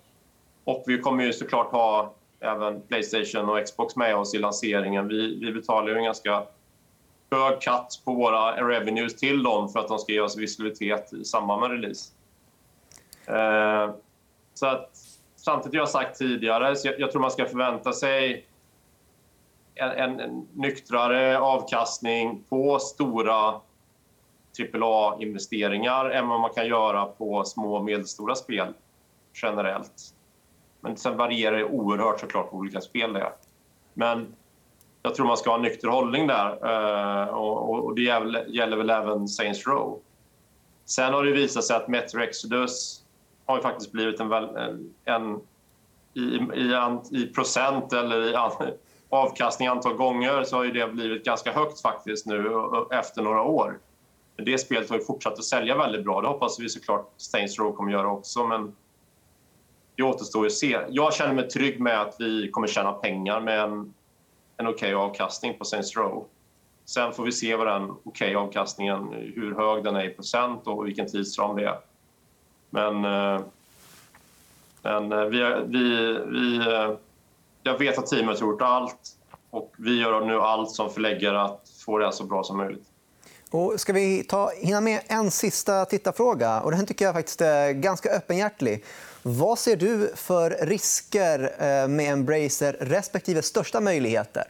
Och 0.63 0.83
vi 0.87 0.97
kommer 0.97 1.23
ju 1.23 1.33
såklart 1.33 1.71
ha 1.71 2.13
även 2.39 2.81
Playstation 2.81 3.49
och 3.49 3.65
Xbox 3.65 3.95
med 3.95 4.15
oss 4.15 4.35
i 4.35 4.37
lanseringen. 4.37 5.07
Vi, 5.07 5.39
vi 5.39 5.51
betalar 5.51 5.87
ju 5.87 5.97
en 5.97 6.03
ganska 6.03 6.43
hög 7.31 7.61
cut 7.61 8.01
på 8.05 8.13
våra 8.13 8.67
revenues 8.67 9.15
till 9.15 9.43
dem 9.43 9.69
för 9.69 9.79
att 9.79 9.87
de 9.87 9.99
ska 9.99 10.13
ge 10.13 10.19
oss 10.19 10.37
visibilitet 10.37 11.13
i 11.13 11.25
samband 11.25 11.61
med 11.61 11.71
release. 11.71 12.11
Eh, 13.25 13.95
så 14.53 14.65
att, 14.65 14.89
samtidigt 15.35 15.77
jag 15.77 15.89
sagt 15.89 16.17
tidigare, 16.17 16.75
så 16.75 16.87
jag, 16.87 16.99
jag, 16.99 17.11
tror 17.11 17.21
man 17.21 17.31
ska 17.31 17.45
förvänta 17.45 17.93
sig 17.93 18.45
en, 19.75 19.89
en, 19.89 20.19
en 20.19 20.47
nyktrare 20.53 21.39
avkastning 21.39 22.43
på 22.49 22.79
stora 22.79 23.61
AAA-investeringar 24.73 26.09
än 26.09 26.27
vad 26.27 26.39
man 26.39 26.53
kan 26.53 26.67
göra 26.67 27.05
på 27.05 27.43
små 27.43 27.75
och 27.75 27.85
medelstora 27.85 28.35
spel 28.35 28.73
generellt. 29.33 30.13
Men 30.81 30.97
sen 30.97 31.17
varierar 31.17 31.57
det 31.57 31.65
oerhört 31.65 32.19
såklart 32.19 32.49
på 32.49 32.57
olika 32.57 32.81
spel. 32.81 33.13
Där. 33.13 33.31
Men 33.93 34.35
jag 35.03 35.15
tror 35.15 35.25
man 35.25 35.37
ska 35.37 35.49
ha 35.49 35.57
en 35.57 35.61
nykter 35.61 35.87
hållning 35.87 36.27
där. 36.27 36.49
Eh, 37.23 37.27
och, 37.27 37.85
och 37.85 37.95
det 37.95 38.01
gäller, 38.01 38.77
väl 38.77 38.89
även 38.89 39.27
Saints 39.27 39.67
Row. 39.67 39.99
Sen 40.85 41.13
har 41.13 41.23
det 41.23 41.31
visat 41.31 41.63
sig 41.63 41.75
att 41.75 41.87
Metro 41.87 42.21
Exodus 42.21 43.03
har 43.45 43.55
ju 43.55 43.61
faktiskt 43.61 43.91
blivit 43.91 44.19
en, 44.19 44.31
en, 44.31 44.93
en 45.05 45.39
i, 46.13 46.19
i, 46.19 46.99
i, 47.11 47.27
procent 47.27 47.93
eller 47.93 48.31
i 48.31 48.35
an, 48.35 48.51
avkastning 49.09 49.67
antal 49.67 49.93
gånger 49.93 50.43
så 50.43 50.55
har 50.55 50.63
ju 50.63 50.71
det 50.71 50.87
blivit 50.87 51.25
ganska 51.25 51.51
högt 51.51 51.81
faktiskt 51.81 52.25
nu 52.25 52.51
efter 52.91 53.21
några 53.21 53.41
år. 53.41 53.79
Det 54.35 54.57
spelet 54.57 54.89
har 54.89 54.97
ju 54.97 55.03
fortsatt 55.03 55.33
att 55.33 55.43
sälja 55.43 55.77
väldigt 55.77 56.03
bra. 56.03 56.21
Det 56.21 56.27
hoppas 56.27 56.59
vi 56.59 56.69
såklart 56.69 57.13
Saints 57.17 57.59
Row 57.59 57.75
kommer 57.75 57.91
göra 57.91 58.11
också. 58.11 58.47
Men 58.47 58.75
det 59.95 60.03
återstår 60.03 60.45
att 60.45 60.51
se. 60.51 60.79
Jag 60.89 61.13
känner 61.13 61.33
mig 61.33 61.49
trygg 61.49 61.79
med 61.79 62.01
att 62.01 62.15
vi 62.19 62.49
kommer 62.51 62.67
tjäna 62.67 62.91
pengar 62.91 63.39
med 63.39 63.59
en, 63.59 63.93
en 64.61 64.67
okej 64.67 64.95
okay 64.95 65.07
avkastning 65.09 65.57
på 65.57 65.65
Saints 65.65 65.95
Row. 65.95 66.25
Sen 66.85 67.13
får 67.13 67.23
vi 67.23 67.31
se 67.31 67.55
vad 67.55 67.67
den 67.67 67.83
okej 67.83 68.01
okay 68.03 68.35
avkastningen, 68.35 69.13
hur 69.35 69.55
hög 69.55 69.83
den 69.83 69.95
är 69.95 70.05
i 70.05 70.09
procent 70.09 70.67
och 70.67 70.87
vilken 70.87 71.07
tidsram 71.07 71.55
det 71.55 71.65
är. 71.65 71.79
Men, 72.69 73.05
eh, 73.05 73.41
men 74.81 75.11
eh, 75.11 75.25
vi, 75.25 75.63
vi, 75.67 76.13
vi, 76.25 76.65
jag 77.63 77.79
vet 77.79 77.97
att 77.97 78.07
teamet 78.07 78.39
har 78.39 78.47
gjort 78.47 78.61
allt 78.61 79.17
och 79.49 79.73
vi 79.77 80.01
gör 80.01 80.25
nu 80.25 80.39
allt 80.41 80.71
som 80.71 80.89
förläggare 80.89 81.41
att 81.41 81.69
få 81.85 81.97
det 81.97 82.11
så 82.11 82.23
bra 82.23 82.43
som 82.43 82.57
möjligt. 82.57 82.87
Och 83.49 83.79
ska 83.79 83.93
vi 83.93 84.23
ta, 84.23 84.51
hinna 84.57 84.81
med 84.81 85.01
en 85.07 85.31
sista 85.31 85.85
tittarfråga? 85.85 86.61
Och 86.61 86.71
den 86.71 86.85
tycker 86.85 87.05
jag 87.05 87.13
faktiskt 87.13 87.41
är 87.41 87.71
ganska 87.71 88.09
öppenhjärtig. 88.09 88.83
Vad 89.23 89.59
ser 89.59 89.75
du 89.75 90.11
för 90.15 90.49
risker 90.61 91.39
eh, 91.43 91.87
med 91.87 92.13
Embracer 92.13 92.77
respektive 92.79 93.41
största 93.41 93.81
möjligheter? 93.81 94.43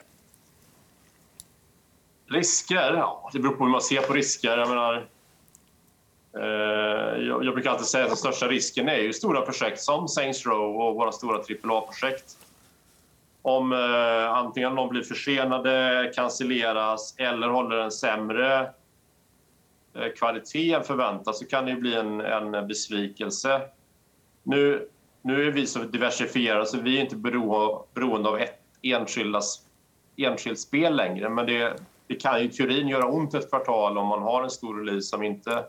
Risker? 2.30 2.94
Ja, 2.94 3.30
det 3.34 3.40
beror 3.40 3.56
på 3.56 3.64
hur 3.64 3.72
man 3.72 3.82
ser 3.82 4.02
på 4.02 4.14
risker. 4.14 4.58
Jag, 4.58 4.70
menar, 4.70 5.08
eh, 6.38 7.24
jag, 7.28 7.54
brukar 7.54 7.70
alltid 7.70 7.88
säga 7.88 8.04
att 8.04 8.10
den 8.10 8.18
största 8.18 8.48
risken 8.48 8.90
är 8.90 8.98
ju 8.98 9.14
stora 9.14 9.42
projekt 9.42 9.82
som 9.82 10.08
Saints 10.08 10.46
Row 10.46 10.82
och 10.82 10.96
våra 10.96 11.12
stora 11.12 11.38
AAA-projekt. 11.38 12.38
Om 13.42 13.74
eh, 13.74 14.32
antingen 14.34 14.76
de 14.76 14.90
blir 14.90 15.04
försenade, 15.04 16.12
cancelleras 16.16 17.16
eller 17.18 17.48
håller 17.48 17.78
en 17.78 17.92
sämre 17.92 18.72
eh, 19.96 20.12
kvalitet 20.18 20.74
än 20.74 20.84
förväntat 20.84 21.36
så 21.36 21.46
kan 21.46 21.66
det 21.66 21.76
bli 21.76 21.96
en, 21.96 22.22
en 22.22 22.68
besvikelse. 22.68 23.62
Nu, 24.44 24.88
nu 25.22 25.48
är 25.48 25.52
vi 25.52 25.68
så 25.68 25.80
diversifierade 25.80 26.66
så 26.66 26.82
vi 26.82 26.98
är 26.98 27.02
inte 27.02 27.16
bero, 27.16 27.86
beroende 27.94 28.30
av 28.30 28.40
ett 28.40 28.60
enskilt 30.18 30.60
spel 30.60 30.96
längre. 30.96 31.30
Men 31.30 31.46
det, 31.46 31.80
det 32.08 32.16
kan 32.16 32.40
i 32.40 32.50
teorin 32.50 32.88
göra 32.88 33.08
ont 33.08 33.34
ett 33.34 33.50
kvartal 33.50 33.98
om 33.98 34.08
man 34.08 34.22
har 34.22 34.44
en 34.44 34.50
stor 34.50 34.80
release 34.80 35.08
som 35.08 35.24
inte 35.24 35.66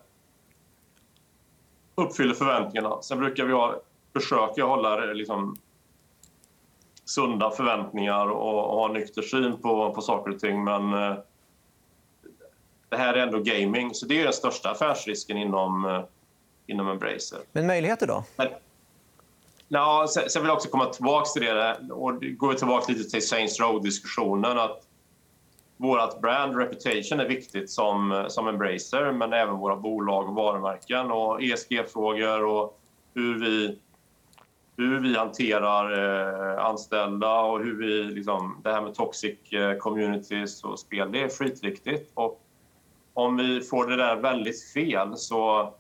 uppfyller 1.95 2.35
förväntningarna. 2.35 3.02
Sen 3.02 3.19
brukar 3.19 3.45
vi 3.45 3.52
ha, 3.52 3.81
försöka 4.12 4.64
hålla 4.64 4.97
liksom, 4.97 5.57
sunda 7.05 7.50
förväntningar 7.50 8.26
och, 8.26 8.71
och 8.71 8.76
ha 8.76 8.88
nykter 8.88 9.23
syn 9.23 9.57
på, 9.62 9.95
på 9.95 10.00
saker 10.00 10.33
och 10.33 10.41
ting. 10.41 10.64
Men 10.64 10.95
eh, 10.95 11.17
det 12.88 12.97
här 12.97 13.14
är 13.14 13.26
ändå 13.26 13.38
gaming, 13.38 13.95
så 13.95 14.07
det 14.07 14.21
är 14.21 14.25
den 14.25 14.33
största 14.33 14.71
affärsrisken 14.71 15.37
inom, 15.38 15.85
eh, 15.85 16.05
inom 16.73 16.88
Embracer. 16.88 17.38
Men 17.52 17.67
möjligheter 17.67 18.07
då? 18.07 18.25
Men, 18.37 18.49
ja, 19.69 20.07
sen, 20.09 20.31
sen 20.31 20.43
vill 20.43 20.49
jag 20.49 20.57
också 20.57 20.69
komma 20.69 20.87
tillbaka 20.87 21.25
till 21.25 21.43
det. 21.43 21.76
Och 21.91 22.21
går 22.21 22.55
tillbaka 22.55 22.93
lite 22.93 23.11
till 23.11 23.29
Saints 23.29 23.61
Row-diskussionen. 23.61 24.59
att 24.59 24.83
vårt 25.76 26.21
brand 26.21 26.57
reputation 26.57 27.21
är 27.21 27.29
viktigt 27.29 27.71
som, 27.71 28.26
som 28.29 28.49
Embracer 28.49 29.12
men 29.12 29.33
även 29.33 29.57
våra 29.57 29.76
bolag 29.76 30.29
och 30.29 30.35
varumärken 30.35 31.11
och 31.11 31.43
ESG-frågor 31.43 32.45
och 32.45 32.79
hur 33.14 33.38
vi, 33.38 33.79
hur 34.76 35.00
vi 35.00 35.17
hanterar 35.17 35.93
eh, 35.93 36.64
anställda 36.64 37.41
och 37.41 37.59
hur 37.64 37.79
vi... 37.79 38.14
Liksom, 38.14 38.61
det 38.64 38.73
här 38.73 38.83
med 38.83 38.95
toxic 38.95 39.52
eh, 39.52 39.76
communities 39.76 40.64
och 40.64 40.79
spel, 40.79 41.12
det 41.12 41.23
är 41.23 41.29
skitviktigt. 41.29 42.11
Och 42.14 42.41
om 43.14 43.37
vi 43.37 43.61
får 43.61 43.87
det 43.87 43.97
där 43.97 44.17
väldigt 44.17 44.73
fel 44.73 45.17
så 45.17 45.75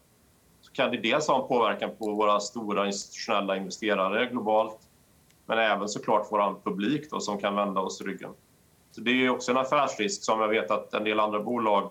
kan 0.72 0.90
det 0.90 0.96
dels 0.96 1.28
ha 1.28 1.42
en 1.42 1.48
påverkan 1.48 1.90
på 1.98 2.12
våra 2.12 2.40
stora 2.40 2.86
institutionella 2.86 3.56
investerare 3.56 4.26
globalt 4.26 4.78
men 5.46 5.58
även 5.58 5.88
såklart 5.88 6.26
vår 6.30 6.60
publik 6.64 7.10
då, 7.10 7.20
som 7.20 7.38
kan 7.38 7.54
vända 7.54 7.80
oss 7.80 8.00
ryggen. 8.00 8.30
Så 8.90 9.00
det 9.00 9.10
är 9.10 9.30
också 9.30 9.50
en 9.50 9.56
affärsrisk 9.56 10.24
som 10.24 10.40
jag 10.40 10.48
vet 10.48 10.70
att 10.70 10.94
en 10.94 11.04
del 11.04 11.20
andra 11.20 11.40
bolag 11.40 11.90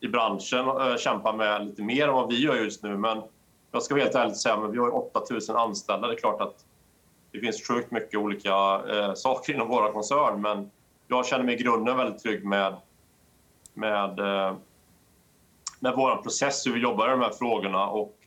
i 0.00 0.08
branschen 0.08 0.68
äh, 0.68 0.96
kämpar 0.96 1.32
med 1.32 1.66
lite 1.66 1.82
mer 1.82 2.08
än 2.08 2.14
vad 2.14 2.28
vi 2.28 2.40
gör 2.40 2.56
just 2.56 2.82
nu. 2.82 2.96
Men 2.96 3.22
jag 3.72 3.82
ska 3.82 3.94
helt 3.94 4.14
ärligt 4.14 4.36
säga 4.36 4.54
att 4.54 4.72
vi 4.72 4.78
har 4.78 4.94
8000 4.94 5.56
anställda. 5.56 6.06
Det 6.06 6.14
är 6.14 6.18
klart 6.18 6.40
att 6.40 6.64
det 7.32 7.40
finns 7.40 7.66
sjukt 7.66 7.90
mycket 7.90 8.20
olika 8.20 8.82
äh, 8.88 9.14
saker 9.14 9.54
inom 9.54 9.68
våra 9.68 9.92
koncern 9.92 10.40
men 10.40 10.70
jag 11.08 11.26
känner 11.26 11.44
mig 11.44 11.54
i 11.54 11.62
grunden 11.62 11.96
väldigt 11.96 12.22
trygg 12.22 12.44
med, 12.44 12.76
med, 13.74 14.18
äh, 14.18 14.54
med 15.80 15.94
vår 15.96 16.16
process, 16.16 16.66
hur 16.66 16.72
vi 16.72 16.80
jobbar 16.80 17.08
i 17.08 17.10
de 17.10 17.20
här 17.20 17.32
frågorna. 17.32 17.86
Och 17.86 18.19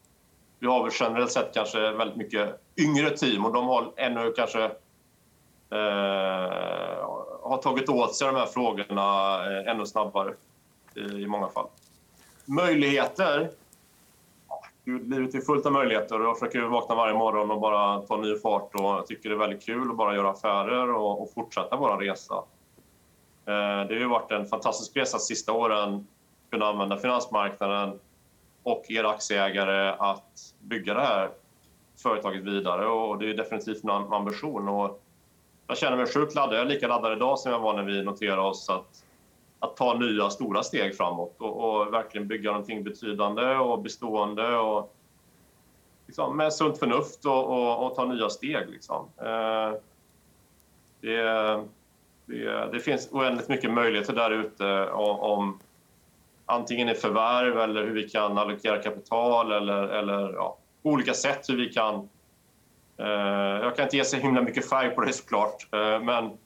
vi 0.64 0.70
har 0.70 0.84
väl 0.84 0.92
generellt 1.00 1.32
sett 1.32 1.54
kanske 1.54 1.92
väldigt 1.92 2.18
mycket 2.18 2.62
yngre 2.78 3.10
team 3.10 3.46
och 3.46 3.54
de 3.54 3.68
har 3.68 3.92
ännu 3.96 4.34
kanske 4.36 4.64
eh, 5.70 5.80
har 7.42 7.62
tagit 7.62 7.90
åt 7.90 8.16
sig 8.16 8.28
de 8.28 8.36
här 8.36 8.46
frågorna 8.46 9.36
eh, 9.46 9.72
ännu 9.72 9.86
snabbare 9.86 10.34
eh, 10.96 11.20
i 11.20 11.28
många 11.28 11.48
fall. 11.48 11.68
Möjligheter? 12.46 13.50
livet 14.86 15.36
är 15.36 15.42
fullt 15.42 15.66
av 15.66 15.72
möjligheter 15.72 16.20
och 16.20 16.26
jag 16.26 16.40
försöker 16.40 16.62
vakna 16.62 16.96
varje 16.96 17.14
morgon 17.14 17.52
och 17.52 17.60
bara 17.60 18.02
ta 18.02 18.18
ny 18.18 18.36
fart 18.40 18.76
och 18.76 18.84
jag 18.84 19.08
tycker 19.08 19.30
det 19.30 19.36
är 19.36 19.40
väldigt 19.40 19.66
kul 19.66 19.90
att 19.90 19.98
bara 19.98 20.16
göra 20.16 20.30
affärer 20.30 20.94
och, 20.94 21.22
och 21.22 21.34
fortsätta 21.34 21.76
vår 21.76 21.98
resa. 21.98 22.36
Eh, 23.46 23.88
det 23.88 23.94
har 23.94 24.00
ju 24.00 24.08
varit 24.08 24.32
en 24.32 24.46
fantastisk 24.46 24.98
resa 24.98 25.18
de 25.18 25.22
sista 25.22 25.52
åren, 25.52 26.08
kunna 26.50 26.66
använda 26.66 26.98
finansmarknaden 26.98 28.00
och 28.64 28.86
era 28.90 29.10
aktieägare 29.10 29.96
att 30.00 30.54
bygga 30.60 30.94
det 30.94 31.02
här 31.02 31.30
företaget 32.04 32.44
vidare 32.44 32.88
och 32.88 33.20
det 33.20 33.30
är 33.30 33.34
definitivt 33.34 33.84
en 33.84 33.90
ambition. 33.90 34.68
Och 34.68 35.04
jag 35.68 35.78
känner 35.78 35.98
mig 35.98 36.08
sjukt 36.08 36.36
laddad. 36.36 36.56
Jag 36.56 36.62
är 36.62 36.70
lika 36.70 36.88
laddad 36.88 37.18
idag 37.18 37.40
som 37.40 37.52
jag 37.52 37.60
var 37.60 37.74
när 37.74 37.84
vi 37.84 38.04
noterade 38.04 38.42
oss 38.42 38.70
att, 38.70 39.04
att 39.60 39.78
ta 39.78 39.94
nya 39.94 40.30
stora 40.30 40.64
steg 40.64 40.98
framåt 40.98 41.36
och, 41.40 41.82
och 41.82 41.94
verkligen 41.94 42.28
bygga 42.28 42.52
någonting 42.52 42.84
betydande 42.84 43.56
och 43.56 43.82
bestående 43.82 44.58
och 44.58 44.96
liksom, 46.08 46.38
med 46.38 46.54
sunt 46.54 46.80
förnuft 46.80 47.26
och, 47.26 47.46
och, 47.46 47.86
och 47.86 47.96
ta 47.96 48.06
nya 48.06 48.30
steg. 48.30 48.70
Liksom. 48.70 49.08
Eh, 49.18 49.74
det, 51.02 51.24
det, 52.26 52.70
det, 52.72 52.80
finns 52.80 53.10
oändligt 53.12 53.50
mycket 53.50 53.72
möjligheter 53.72 54.14
där 54.14 54.32
ute 54.32 54.90
om, 54.92 55.20
om 55.20 55.60
antingen 56.46 56.90
i 56.90 56.96
förvärv 56.96 57.60
eller 57.60 57.84
hur 57.84 57.94
vi 57.94 58.10
kan 58.10 58.38
allokera 58.38 58.82
kapital 58.82 59.52
eller, 59.52 59.88
eller 59.88 60.34
ja, 60.34 60.58
olika 60.84 61.14
sätt 61.14 61.50
hur 61.50 61.58
vi 61.58 61.74
kan 61.74 62.10
Eh, 62.98 63.08
jag 63.64 63.76
kan 63.76 63.84
inte 63.84 63.98
ge 63.98 64.06
så 64.06 64.18
himla 64.18 64.42
mycket 64.42 64.70
färg 64.70 64.90
på 64.90 65.02
det 65.02 65.14
såklart, 65.14 65.68
eh, 65.74 66.04
men 66.04 66.38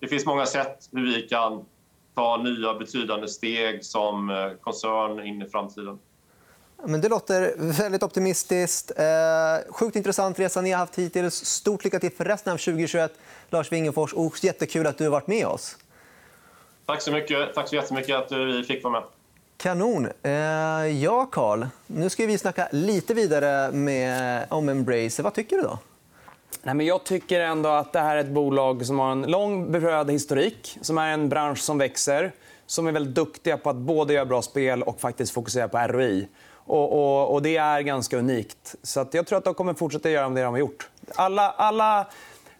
det 0.00 0.08
finns 0.08 0.26
många 0.26 0.46
sätt 0.46 0.88
hur 0.92 1.14
vi 1.14 1.22
kan 1.22 1.64
ta 2.14 2.36
nya 2.36 2.74
betydande 2.74 3.28
steg 3.28 3.84
som 3.84 4.30
eh, 4.30 4.50
koncern 4.60 5.26
in 5.26 5.42
i 5.42 5.48
framtiden. 5.48 5.98
Men 6.86 7.00
det 7.00 7.08
låter 7.08 7.54
väldigt 7.78 8.02
optimistiskt. 8.02 8.92
Eh, 8.96 9.72
sjukt 9.72 9.96
intressant 9.96 10.38
resa 10.38 10.60
ni 10.60 10.70
har 10.70 10.78
haft 10.78 10.98
hittills. 10.98 11.34
Stort 11.34 11.84
lycka 11.84 12.00
till 12.00 12.12
för 12.12 12.24
resten 12.24 12.52
av 12.52 12.56
2021, 12.56 13.12
Lars 13.50 13.72
Wingefors. 13.72 14.12
Och 14.12 14.44
jättekul 14.44 14.86
att 14.86 14.98
du 14.98 15.04
har 15.04 15.10
varit 15.10 15.26
med 15.26 15.46
oss. 15.46 15.76
Tack 16.86 17.02
så 17.02 17.12
mycket. 17.12 17.54
Tack 17.54 17.68
så 17.68 17.74
jättemycket 17.74 18.16
att 18.16 18.32
vi 18.32 18.64
fick 18.64 18.84
vara 18.84 18.92
med. 18.92 19.02
Kanon. 19.56 20.08
Eh, 20.22 20.32
ja, 21.02 21.26
Karl, 21.26 21.66
Nu 21.86 22.10
ska 22.10 22.26
vi 22.26 22.38
snacka 22.38 22.68
lite 22.72 23.14
vidare 23.14 23.72
med, 23.72 24.46
om 24.48 24.68
Embracer. 24.68 25.22
Vad 25.22 25.34
tycker 25.34 25.56
du? 25.56 25.62
då? 25.62 25.78
Nej, 26.62 26.74
men 26.74 26.86
jag 26.86 27.04
tycker 27.04 27.40
ändå 27.40 27.68
att 27.68 27.92
det 27.92 28.00
här 28.00 28.16
är 28.16 28.20
ett 28.20 28.30
bolag 28.30 28.86
som 28.86 28.98
har 28.98 29.12
en 29.12 29.22
lång 29.22 29.72
beprövad 29.72 30.10
historik, 30.10 30.78
som 30.80 30.98
är 30.98 31.08
en 31.08 31.28
bransch 31.28 31.58
som 31.58 31.78
växer 31.78 32.32
som 32.66 32.86
är 32.86 32.92
väldigt 32.92 33.14
duktiga 33.14 33.56
på 33.56 33.70
att 33.70 33.76
både 33.76 34.12
göra 34.12 34.24
bra 34.24 34.42
spel 34.42 34.82
och 34.82 35.00
faktiskt 35.00 35.32
fokusera 35.32 35.68
på 35.68 35.78
ROI. 35.78 36.28
Och, 36.66 36.92
och, 36.92 37.32
och 37.34 37.42
det 37.42 37.56
är 37.56 37.80
ganska 37.80 38.18
unikt. 38.18 38.74
Så 38.82 39.00
att 39.00 39.14
jag 39.14 39.26
tror 39.26 39.38
att 39.38 39.44
de 39.44 39.54
kommer 39.54 39.74
fortsätta 39.74 40.10
göra 40.10 40.28
det 40.28 40.42
de 40.42 40.52
har 40.52 40.58
gjort. 40.58 40.88
Alla, 41.14 41.50
alla 41.50 42.06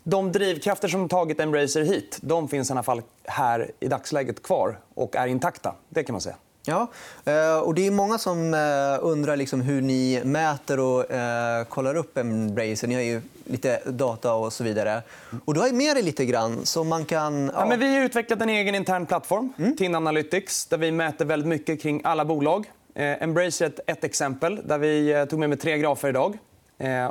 de 0.02 0.32
drivkrafter 0.32 0.88
som 0.88 1.08
tagit 1.08 1.40
Embracer 1.40 1.82
hit 1.82 2.18
de 2.20 2.48
finns 2.48 2.70
i 2.70 2.72
alla 2.72 2.82
fall 2.82 3.02
här 3.24 3.70
i 3.80 3.88
dagsläget 3.88 4.42
kvar 4.42 4.78
och 4.94 5.16
är 5.16 5.26
intakta. 5.26 5.74
Det 5.88 6.02
kan 6.02 6.12
man 6.12 6.20
säga. 6.20 6.36
Ja, 6.66 6.88
eh, 7.25 7.59
och 7.59 7.75
det 7.75 7.87
är 7.87 7.90
många 7.90 8.18
som 8.18 8.54
eh, 8.54 8.99
undrar 9.00 9.37
liksom 9.37 9.61
hur 9.61 9.83
ni 9.83 10.23
mäter 10.25 10.80
och 10.80 11.11
eh, 11.11 11.64
kollar 11.64 11.94
upp 11.94 12.18
Embracer. 12.18 12.88
Ni 12.88 12.94
har 12.94 13.02
ju 13.02 13.23
lite 13.44 13.80
data 13.87 14.35
och 14.35 14.52
så 14.52 14.64
vidare. 14.64 15.02
Och 15.44 15.54
du 15.54 15.61
har 15.61 15.73
med 15.73 15.97
dig 15.97 16.02
lite 16.02 16.25
grann. 16.25 16.66
Så 16.66 16.85
man 16.85 17.04
kan, 17.04 17.47
ja. 17.47 17.52
Ja, 17.54 17.66
men 17.66 17.80
vi 17.80 17.97
har 17.97 18.04
utvecklat 18.04 18.40
en 18.42 18.49
egen 18.49 18.75
intern 18.75 19.06
plattform, 19.06 19.52
mm. 19.59 19.76
TIN 19.76 19.94
Analytics, 19.94 20.66
där 20.66 20.78
vi 20.78 20.92
mäter 20.92 21.25
väldigt 21.25 21.49
mycket 21.49 21.83
kring 21.83 22.00
alla 22.04 22.25
bolag. 22.25 22.71
Embracer 22.94 23.64
är 23.64 23.68
ett, 23.68 23.80
ett 23.87 24.04
exempel 24.04 24.61
där 24.64 24.78
vi 24.78 25.26
tog 25.30 25.38
med 25.38 25.49
mig 25.49 25.59
tre 25.59 25.78
grafer 25.78 26.09
idag. 26.09 26.38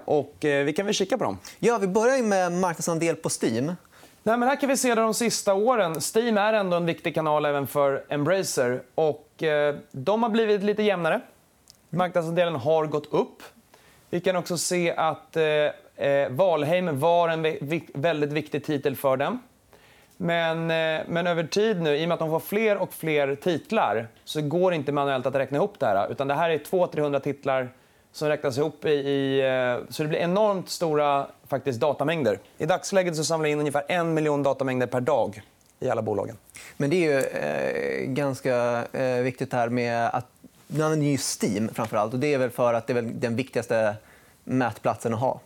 Och 0.06 0.36
vi 0.40 0.74
kan 0.76 0.86
väl 0.86 0.96
kika 0.96 1.18
på 1.18 1.24
dem. 1.24 1.38
Ja, 1.60 1.78
vi 1.78 1.88
börjar 1.88 2.24
med 2.24 2.52
marknadsandel 2.52 3.16
på 3.16 3.30
Steam. 3.42 3.72
Nej, 4.24 4.38
men 4.38 4.50
här 4.50 4.56
kan 4.56 4.70
vi 4.70 4.78
se 4.78 4.96
de 4.96 5.14
sista 5.14 5.54
åren. 5.54 5.96
Steam 6.16 6.38
är 6.38 6.54
ändå 6.54 6.78
en 6.78 6.86
viktig 6.86 7.16
kanal 7.16 7.46
även 7.46 7.68
för 7.68 8.04
Embracer. 8.10 8.82
Och, 8.96 9.44
eh, 9.44 9.76
de 9.92 10.24
har 10.24 10.30
blivit 10.30 10.64
lite 10.64 10.84
jämnare. 10.84 11.22
Marknadsandelen 11.90 12.56
har 12.56 12.86
gått 12.86 13.14
upp. 13.14 13.44
Vi 14.10 14.20
kan 14.22 14.36
också 14.36 14.58
se 14.58 14.94
att 14.96 15.38
eh, 15.38 15.44
Eh, 15.96 16.30
Valheim 16.30 17.00
var 17.00 17.30
en 17.30 17.58
väldigt 17.94 18.32
viktig 18.32 18.66
titel 18.66 18.96
för 18.96 19.18
dem. 19.18 19.40
Men, 20.18 20.58
eh, 20.72 21.02
men 21.08 21.28
över 21.28 21.44
tid 21.44 21.82
nu, 21.82 21.98
i 21.98 22.04
och 22.06 22.08
med 22.08 22.14
att 22.14 22.20
de 22.20 22.30
får 22.30 22.40
fler 22.40 22.78
och 22.78 22.94
fler 22.94 23.36
titlar 23.36 24.08
så 24.24 24.42
går 24.42 24.72
det 24.72 24.76
inte 24.78 24.92
manuellt 24.92 25.26
att 25.26 25.36
räkna 25.36 25.58
ihop 25.58 25.80
det 25.80 25.86
här. 25.86 26.12
Utan 26.12 26.28
det 26.28 26.34
här 26.34 26.50
är 26.50 26.58
200-300 26.58 27.20
titlar 27.20 27.70
som 28.14 28.28
räknas 28.28 28.58
ihop 28.58 28.86
i, 28.86 28.90
i, 28.90 29.40
eh, 29.40 29.90
Så 29.90 30.04
det 30.04 30.10
blir 30.10 30.20
enormt 30.20 30.70
stora 30.70 31.28
faktiskt, 31.48 31.80
datamängder. 31.80 32.40
I 32.58 32.66
dagsläget 32.66 33.16
så 33.16 33.24
samlar 33.24 33.44
vi 33.44 33.52
in 33.52 33.60
ungefär 33.60 33.84
en 33.88 34.14
miljon 34.14 34.44
datamängder 34.44 34.88
per 34.88 35.02
dag 35.02 35.42
i 35.80 35.90
alla 35.90 36.02
bolagen. 36.02 36.38
Men 36.78 36.90
det 36.90 36.96
är 36.96 37.12
ju 37.12 37.20
eh, 37.20 38.08
ganska 38.08 38.86
eh, 38.92 39.22
viktigt 39.22 39.54
här 39.54 39.70
med 39.70 40.08
att... 40.08 40.26
Nu 40.68 40.84
använder 40.84 41.08
ju 41.08 41.18
Steam 41.42 41.70
framför 41.74 41.98
allt. 41.98 42.14
Och 42.14 42.20
det 42.20 42.34
är 42.34 42.38
väl 42.38 42.50
för 42.50 42.74
att 42.74 42.88
det 42.88 42.94
är 42.94 43.02
den 43.02 43.36
viktigaste 43.36 43.96
mätplatsen 44.44 45.14
att 45.14 45.20
ha. 45.20 45.40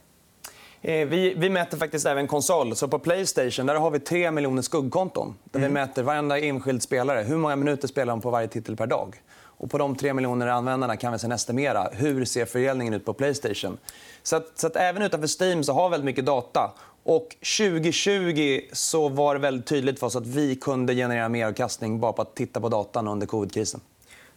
Eh, 0.82 1.08
vi, 1.08 1.34
vi, 1.38 1.50
mäter 1.50 1.78
faktiskt 1.78 2.06
även 2.06 2.28
konsol. 2.28 2.76
Så 2.76 2.88
på 2.88 3.00
Playstation 3.00 3.66
där 3.66 3.76
har 3.76 3.92
vi 3.92 4.00
3 4.00 4.32
miljoner 4.32 4.62
skuggkonton. 4.62 5.36
Där 5.44 5.60
mm. 5.60 5.70
Vi 5.70 5.74
mäter 5.74 6.04
varenda 6.04 6.40
enskild 6.40 6.84
spelare. 6.84 7.24
Hur 7.24 7.38
många 7.38 7.56
minuter 7.56 7.88
spelar 7.88 8.14
de 8.14 8.22
på 8.22 8.30
varje 8.30 8.48
titel 8.48 8.76
per 8.76 8.88
dag? 8.88 9.22
Och 9.58 9.72
på 9.72 9.78
de 9.78 9.96
3 9.96 10.14
miljoner 10.14 10.48
användarna 10.48 10.98
kan 10.98 11.14
vi 11.14 11.20
sen 11.20 11.32
estimera 11.32 11.90
hur 11.92 12.26
ser 12.26 12.46
fördelningen 12.46 12.94
ut 12.94 13.06
på 13.06 13.14
Playstation. 13.14 13.78
Så, 14.24 14.36
att, 14.36 14.52
så 14.56 14.68
att 14.68 14.76
även 14.76 15.02
utanför 15.02 15.44
Steam 15.44 15.64
så 15.64 15.74
har 15.74 15.90
vi 15.90 15.92
väldigt 15.92 16.06
mycket 16.06 16.26
data. 16.26 16.72
Och 17.04 17.36
2020 17.58 18.62
så 18.72 19.10
var 19.10 19.36
det 19.36 19.42
väldigt 19.42 19.66
tydligt 19.66 20.00
för 20.00 20.08
oss 20.08 20.16
att 20.16 20.28
vi 20.28 20.56
kunde 20.56 20.96
generera 20.96 21.30
mer 21.30 21.46
avkastning 21.46 22.00
bara 22.00 22.14
på 22.14 22.22
att 22.22 22.36
titta 22.36 22.62
på 22.62 22.70
datan 22.70 23.08
under 23.08 23.28
covidkrisen. 23.28 23.82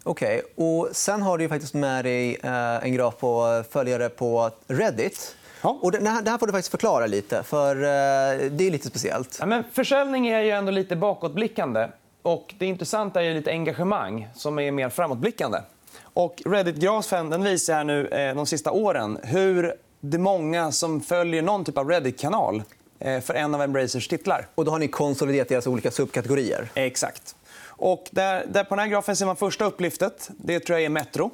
Okej. 0.03 0.43
Okay. 0.57 0.93
sen 0.95 1.23
har 1.23 1.39
du 1.39 1.49
faktiskt 1.49 1.75
med 1.75 2.05
dig 2.05 2.37
eh, 2.43 2.85
en 2.85 2.93
graf 2.95 3.17
på 3.17 3.65
följare 3.71 4.09
på 4.09 4.51
Reddit. 4.67 5.37
Ja. 5.63 5.79
Och 5.83 5.93
det, 5.93 6.09
här 6.09 6.39
får 6.39 6.47
du 6.47 6.53
faktiskt 6.53 6.71
förklara 6.71 7.07
lite, 7.07 7.43
för 7.43 7.77
eh, 7.77 8.51
det 8.51 8.67
är 8.67 8.71
lite 8.71 8.89
speciellt. 8.89 9.37
Ja, 9.41 9.47
men 9.47 9.65
försäljning 9.73 10.29
är 10.29 10.41
ju 10.41 10.51
ändå 10.51 10.71
lite 10.71 10.97
bakåtblickande. 10.97 11.89
Och 12.23 12.55
det 12.59 12.67
intressanta 12.67 13.23
är 13.23 13.35
lite 13.35 13.51
engagemang 13.51 14.29
som 14.35 14.59
är 14.59 14.71
mer 14.71 14.89
framåtblickande. 14.89 15.59
Och 16.03 16.43
Reddit-grafen 16.47 17.43
visar 17.43 17.85
nu 17.85 18.07
eh, 18.07 18.35
de 18.35 18.47
sista 18.47 18.71
åren 18.71 19.19
hur 19.23 19.75
det 20.01 20.17
är 20.17 20.19
många 20.19 20.73
som 20.73 21.01
följer 21.01 21.43
någon 21.43 21.65
typ 21.65 21.79
av 21.79 21.89
Reddit-kanal 21.89 22.63
eh, 22.99 23.21
för 23.21 23.35
en 23.35 23.55
av 23.55 23.63
Embracers 23.63 24.09
titlar. 24.09 24.47
Och 24.55 24.65
då 24.65 24.71
har 24.71 24.79
ni 24.79 24.89
konsoliderat 24.89 25.49
deras 25.49 25.67
olika 25.67 25.91
subkategorier? 25.91 26.71
Exakt. 26.75 27.37
Och 27.65 28.09
där, 28.11 28.47
där 28.47 28.65
på 28.65 28.75
den 28.75 28.79
här 28.79 28.89
grafen 28.89 29.17
ser 29.17 29.27
man 29.27 29.37
första 29.37 29.65
upplyftet. 29.65 30.31
Det 30.37 30.61
tror 30.61 30.79
jag 30.79 30.85
är 30.85 30.89
Metro, 30.89 31.31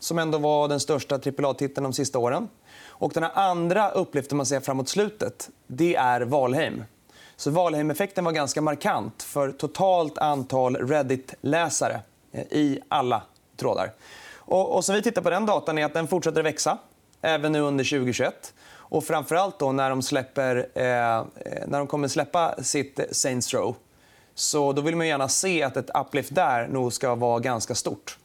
som 0.00 0.18
ändå 0.18 0.38
var 0.38 0.68
den 0.68 0.80
största 0.80 1.14
AAA-titeln 1.14 1.84
de 1.84 1.92
sista 1.92 2.18
åren. 2.18 2.48
Och 2.86 3.12
den 3.12 3.24
andra 3.24 3.90
upplyften 3.90 4.36
man 4.36 4.46
ser 4.46 4.60
framåt 4.60 4.88
slutet 4.88 5.50
det 5.66 5.94
är 5.94 6.20
Valheim. 6.20 6.84
Så 7.42 7.50
Valheim-effekten 7.50 8.24
var 8.24 8.32
ganska 8.32 8.60
markant 8.60 9.22
för 9.22 9.52
totalt 9.52 10.18
antal 10.18 10.76
Reddit-läsare 10.76 12.00
eh, 12.32 12.40
i 12.50 12.80
alla 12.88 13.22
trådar. 13.56 13.92
Och, 14.36 14.76
och 14.76 14.84
som 14.84 14.94
vi 14.94 15.02
tittar 15.02 15.22
på 15.22 15.30
den 15.30 15.46
datan 15.46 15.78
är 15.78 15.84
att 15.84 15.94
den 15.94 16.08
fortsätter 16.08 16.42
växa 16.42 16.78
även 17.22 17.52
nu 17.52 17.60
under 17.60 17.84
2021. 17.84 18.54
Och 18.70 19.04
framförallt 19.04 19.58
då 19.58 19.72
när 19.72 19.90
de, 19.90 20.02
släpper, 20.02 20.68
eh, 20.74 21.16
eh, 21.16 21.22
när 21.66 21.78
de 21.78 21.86
kommer 21.86 22.08
släppa 22.08 22.62
sitt 22.62 23.00
Saints 23.10 23.54
Row 23.54 23.76
så 24.34 24.72
då 24.72 24.82
vill 24.82 24.96
man 24.96 25.06
gärna 25.06 25.28
se 25.28 25.62
att 25.62 25.76
ett 25.76 25.90
uplift 25.94 26.34
där 26.34 26.68
nog 26.68 26.92
ska 26.92 27.14
vara 27.14 27.38
ganska 27.38 27.74
stort 27.74 28.18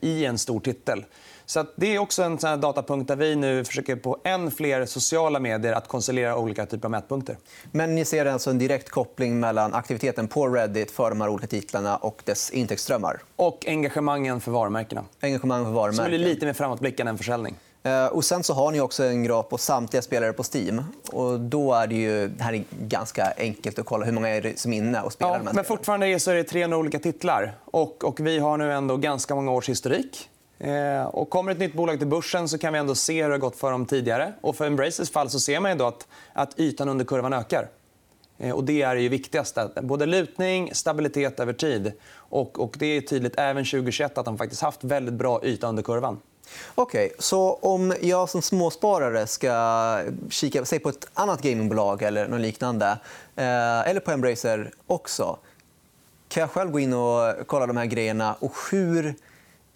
i 0.00 0.24
en 0.24 0.38
stor 0.38 0.60
titel. 0.60 1.04
Så 1.46 1.66
det 1.76 1.94
är 1.94 1.98
också 1.98 2.22
en 2.22 2.38
sån 2.38 2.60
datapunkt 2.60 3.08
där 3.08 3.16
vi 3.16 3.36
nu 3.36 3.64
försöker 3.64 3.96
på 3.96 4.18
än 4.24 4.50
fler 4.50 4.86
sociala 4.86 5.40
medier 5.40 5.72
att 5.72 5.88
konsolidera 5.88 6.36
olika 6.36 6.66
typer 6.66 6.86
av 6.86 6.90
mätpunkter. 6.90 7.36
Men 7.72 7.94
ni 7.94 8.04
ser 8.04 8.26
alltså 8.26 8.50
en 8.50 8.58
direkt 8.58 8.88
koppling 8.88 9.40
mellan 9.40 9.74
aktiviteten 9.74 10.28
på 10.28 10.48
Reddit 10.48 10.90
för 10.90 11.10
de 11.10 11.20
här 11.20 11.28
olika 11.28 11.46
titlarna 11.46 11.96
och 11.96 12.22
dess 12.24 12.50
intäktsströmmar? 12.50 13.22
Och 13.36 13.64
engagemangen 13.66 14.40
för 14.40 14.50
varumärkena. 14.50 15.04
Engagemang 15.20 15.64
för 15.64 15.70
varumärken. 15.72 15.96
Som 15.96 16.06
blir 16.06 16.18
lite 16.18 16.46
mer 16.46 16.52
framåtblickande 16.52 17.10
än 17.10 17.18
försäljning. 17.18 17.56
Eh, 17.82 18.06
och 18.06 18.24
sen 18.24 18.44
så 18.44 18.54
har 18.54 18.72
ni 18.72 18.80
också 18.80 19.04
en 19.04 19.24
graf 19.24 19.48
på 19.48 19.58
samtliga 19.58 20.02
spelare 20.02 20.32
på 20.32 20.44
Steam. 20.54 20.84
Och 21.12 21.40
då 21.40 21.74
är 21.74 21.86
det 21.86 21.94
ju 21.94 22.28
det 22.28 22.42
här 22.42 22.52
är 22.52 22.64
ganska 22.80 23.32
enkelt 23.36 23.78
att 23.78 23.86
kolla 23.86 24.04
hur 24.04 24.12
många 24.12 24.28
är 24.28 24.52
som 24.56 24.72
är 24.72 24.76
inne 24.76 25.00
och 25.00 25.12
spelar. 25.12 25.42
Ja, 25.44 25.52
men 25.52 25.64
fortfarande 25.64 26.06
är, 26.06 26.34
det 26.34 26.44
300 26.44 26.76
olika 26.76 26.98
titlar. 26.98 27.54
Och, 27.64 28.04
och 28.04 28.20
vi 28.20 28.38
har 28.38 28.56
nu 28.56 28.72
ändå 28.72 28.96
ganska 28.96 29.34
många 29.34 29.50
års 29.50 29.68
historik. 29.68 30.28
Eh, 30.58 31.04
och 31.04 31.30
kommer 31.30 31.52
ett 31.52 31.58
nytt 31.58 31.74
bolag 31.74 31.98
till 31.98 32.08
börsen 32.08 32.48
så 32.48 32.58
kan 32.58 32.72
vi 32.72 32.78
ändå 32.78 32.94
se 32.94 33.22
hur 33.22 33.28
det 33.28 33.34
har 33.34 33.38
gått 33.38 33.56
för 33.56 33.70
dem 33.70 33.86
tidigare. 33.86 34.32
Och 34.40 34.56
för 34.56 34.66
Embraces 34.66 35.10
fall 35.10 35.30
så 35.30 35.40
ser 35.40 35.60
man 35.60 35.70
ändå 35.70 35.86
att, 35.86 36.06
att 36.32 36.60
ytan 36.60 36.88
under 36.88 37.04
kurvan 37.04 37.32
ökar. 37.32 37.68
Eh, 38.38 38.54
och 38.54 38.64
det 38.64 38.82
är 38.82 38.96
det 38.96 39.08
viktigaste. 39.08 39.68
Både 39.82 40.06
lutning, 40.06 40.70
stabilitet 40.72 41.40
över 41.40 41.52
tid. 41.52 41.92
Och, 42.14 42.60
och 42.60 42.76
det 42.78 42.86
är 42.86 43.00
tydligt 43.00 43.34
även 43.38 43.64
2021 43.64 44.18
att 44.18 44.24
de 44.24 44.38
faktiskt 44.38 44.62
haft 44.62 44.84
väldigt 44.84 45.14
bra 45.14 45.44
yta 45.44 45.68
under 45.68 45.82
kurvan. 45.82 46.20
Okej, 46.74 47.06
okay, 47.06 47.16
så 47.18 47.54
om 47.54 47.94
jag 48.00 48.28
som 48.28 48.42
småsparare 48.42 49.26
ska 49.26 50.02
kika 50.30 50.64
säg 50.64 50.78
på 50.78 50.88
ett 50.88 51.06
annat 51.14 51.42
gamingbolag 51.42 52.02
eller 52.02 52.28
något 52.28 52.40
liknande, 52.40 52.86
eh, 53.36 53.88
eller 53.88 54.00
på 54.00 54.10
Embracer 54.10 54.70
också 54.86 55.38
kan 56.28 56.40
jag 56.40 56.50
själv 56.50 56.70
gå 56.70 56.80
in 56.80 56.92
och 56.92 57.34
kolla 57.46 57.66
de 57.66 57.76
här 57.76 57.86
grejerna? 57.86 58.34
Och 58.40 58.52
hur 58.70 59.14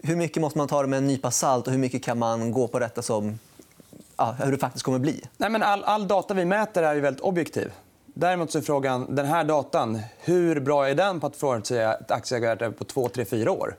hur 0.03 0.17
mycket 0.17 0.41
måste 0.41 0.59
man 0.59 0.69
ta 0.69 0.83
det 0.83 0.89
med 0.89 0.97
en 0.97 1.07
nypa 1.07 1.31
salt 1.31 1.67
och 1.67 1.73
hur 1.73 1.81
mycket 1.81 2.03
kan 2.03 2.19
man 2.19 2.53
gå 2.53 2.69
på 2.69 2.79
detta 2.79 3.03
som 3.03 3.39
ja, 4.17 4.37
hur 4.43 4.53
det 4.53 4.59
faktiskt 4.59 4.85
kommer 4.85 4.99
bli? 4.99 5.25
Nej, 5.37 5.51
men 5.51 5.63
all, 5.63 5.85
all 5.85 6.09
data 6.09 6.35
vi 6.35 6.45
mäter 6.45 6.83
är 6.83 6.97
väldigt 6.97 7.23
objektiv. 7.23 7.73
Däremot 8.07 8.51
så 8.51 8.59
är 8.59 8.63
frågan, 8.63 9.15
den 9.15 9.27
här 9.27 9.45
datan, 9.45 10.01
hur 10.19 10.61
bra 10.61 10.89
är 10.89 10.95
den 10.95 11.21
på 11.21 11.27
att 11.27 11.37
förutsäga 11.37 11.95
ett 11.95 12.11
aktieägarvärde 12.11 12.71
på 12.71 12.85
2, 12.85 13.09
3, 13.09 13.25
4 13.25 13.51
år? 13.51 13.77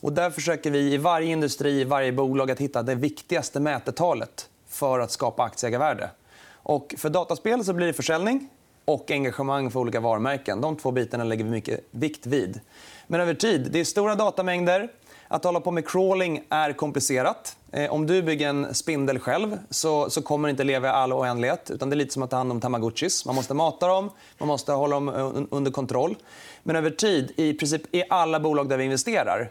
Och 0.00 0.12
där 0.12 0.30
försöker 0.30 0.70
vi 0.70 0.94
i 0.94 0.96
varje 0.96 1.32
industri, 1.32 1.80
i 1.80 1.84
varje 1.84 2.12
bolag 2.12 2.50
att 2.50 2.60
hitta 2.60 2.82
det 2.82 2.94
viktigaste 2.94 3.60
mätetalet 3.60 4.48
för 4.68 5.00
att 5.00 5.10
skapa 5.10 5.42
aktieägarvärde. 5.42 6.10
Och 6.52 6.94
för 6.98 7.10
dataspel 7.10 7.64
så 7.64 7.72
blir 7.72 7.86
det 7.86 7.92
försäljning 7.92 8.48
och 8.84 9.10
engagemang 9.10 9.70
för 9.70 9.80
olika 9.80 10.00
varumärken. 10.00 10.60
De 10.60 10.76
två 10.76 10.90
bitarna 10.90 11.24
lägger 11.24 11.44
vi 11.44 11.50
mycket 11.50 11.80
vikt 11.90 12.26
vid. 12.26 12.60
Men 13.06 13.20
över 13.20 13.34
tid, 13.34 13.68
det 13.72 13.80
är 13.80 13.84
stora 13.84 14.14
datamängder. 14.14 14.88
Att 15.28 15.44
hålla 15.44 15.60
på 15.60 15.70
med 15.70 15.88
crawling 15.88 16.44
är 16.48 16.72
komplicerat. 16.72 17.56
Eh, 17.72 17.92
om 17.92 18.06
du 18.06 18.22
bygger 18.22 18.48
en 18.48 18.74
spindel 18.74 19.18
själv 19.18 19.58
så, 19.70 20.10
så 20.10 20.22
kommer 20.22 20.48
det 20.48 20.50
inte 20.50 20.64
leva 20.64 20.88
i 20.88 20.90
all 20.90 21.12
oändlighet. 21.12 21.70
Utan 21.70 21.90
det 21.90 21.94
är 21.94 21.98
lite 21.98 22.12
som 22.12 22.22
att 22.22 22.30
ta 22.30 22.36
hand 22.36 22.52
om 22.52 22.60
tamagotchis. 22.60 23.26
Man 23.26 23.34
måste 23.34 23.54
mata 23.54 23.88
dem, 23.88 24.10
man 24.38 24.48
måste 24.48 24.72
hålla 24.72 24.94
dem 24.94 25.46
under 25.50 25.70
kontroll. 25.70 26.16
Men 26.62 26.76
över 26.76 26.90
tid, 26.90 27.32
i 27.36 27.54
princip 27.54 27.94
i 27.94 28.04
alla 28.10 28.40
bolag 28.40 28.68
där 28.68 28.76
vi 28.76 28.84
investerar 28.84 29.50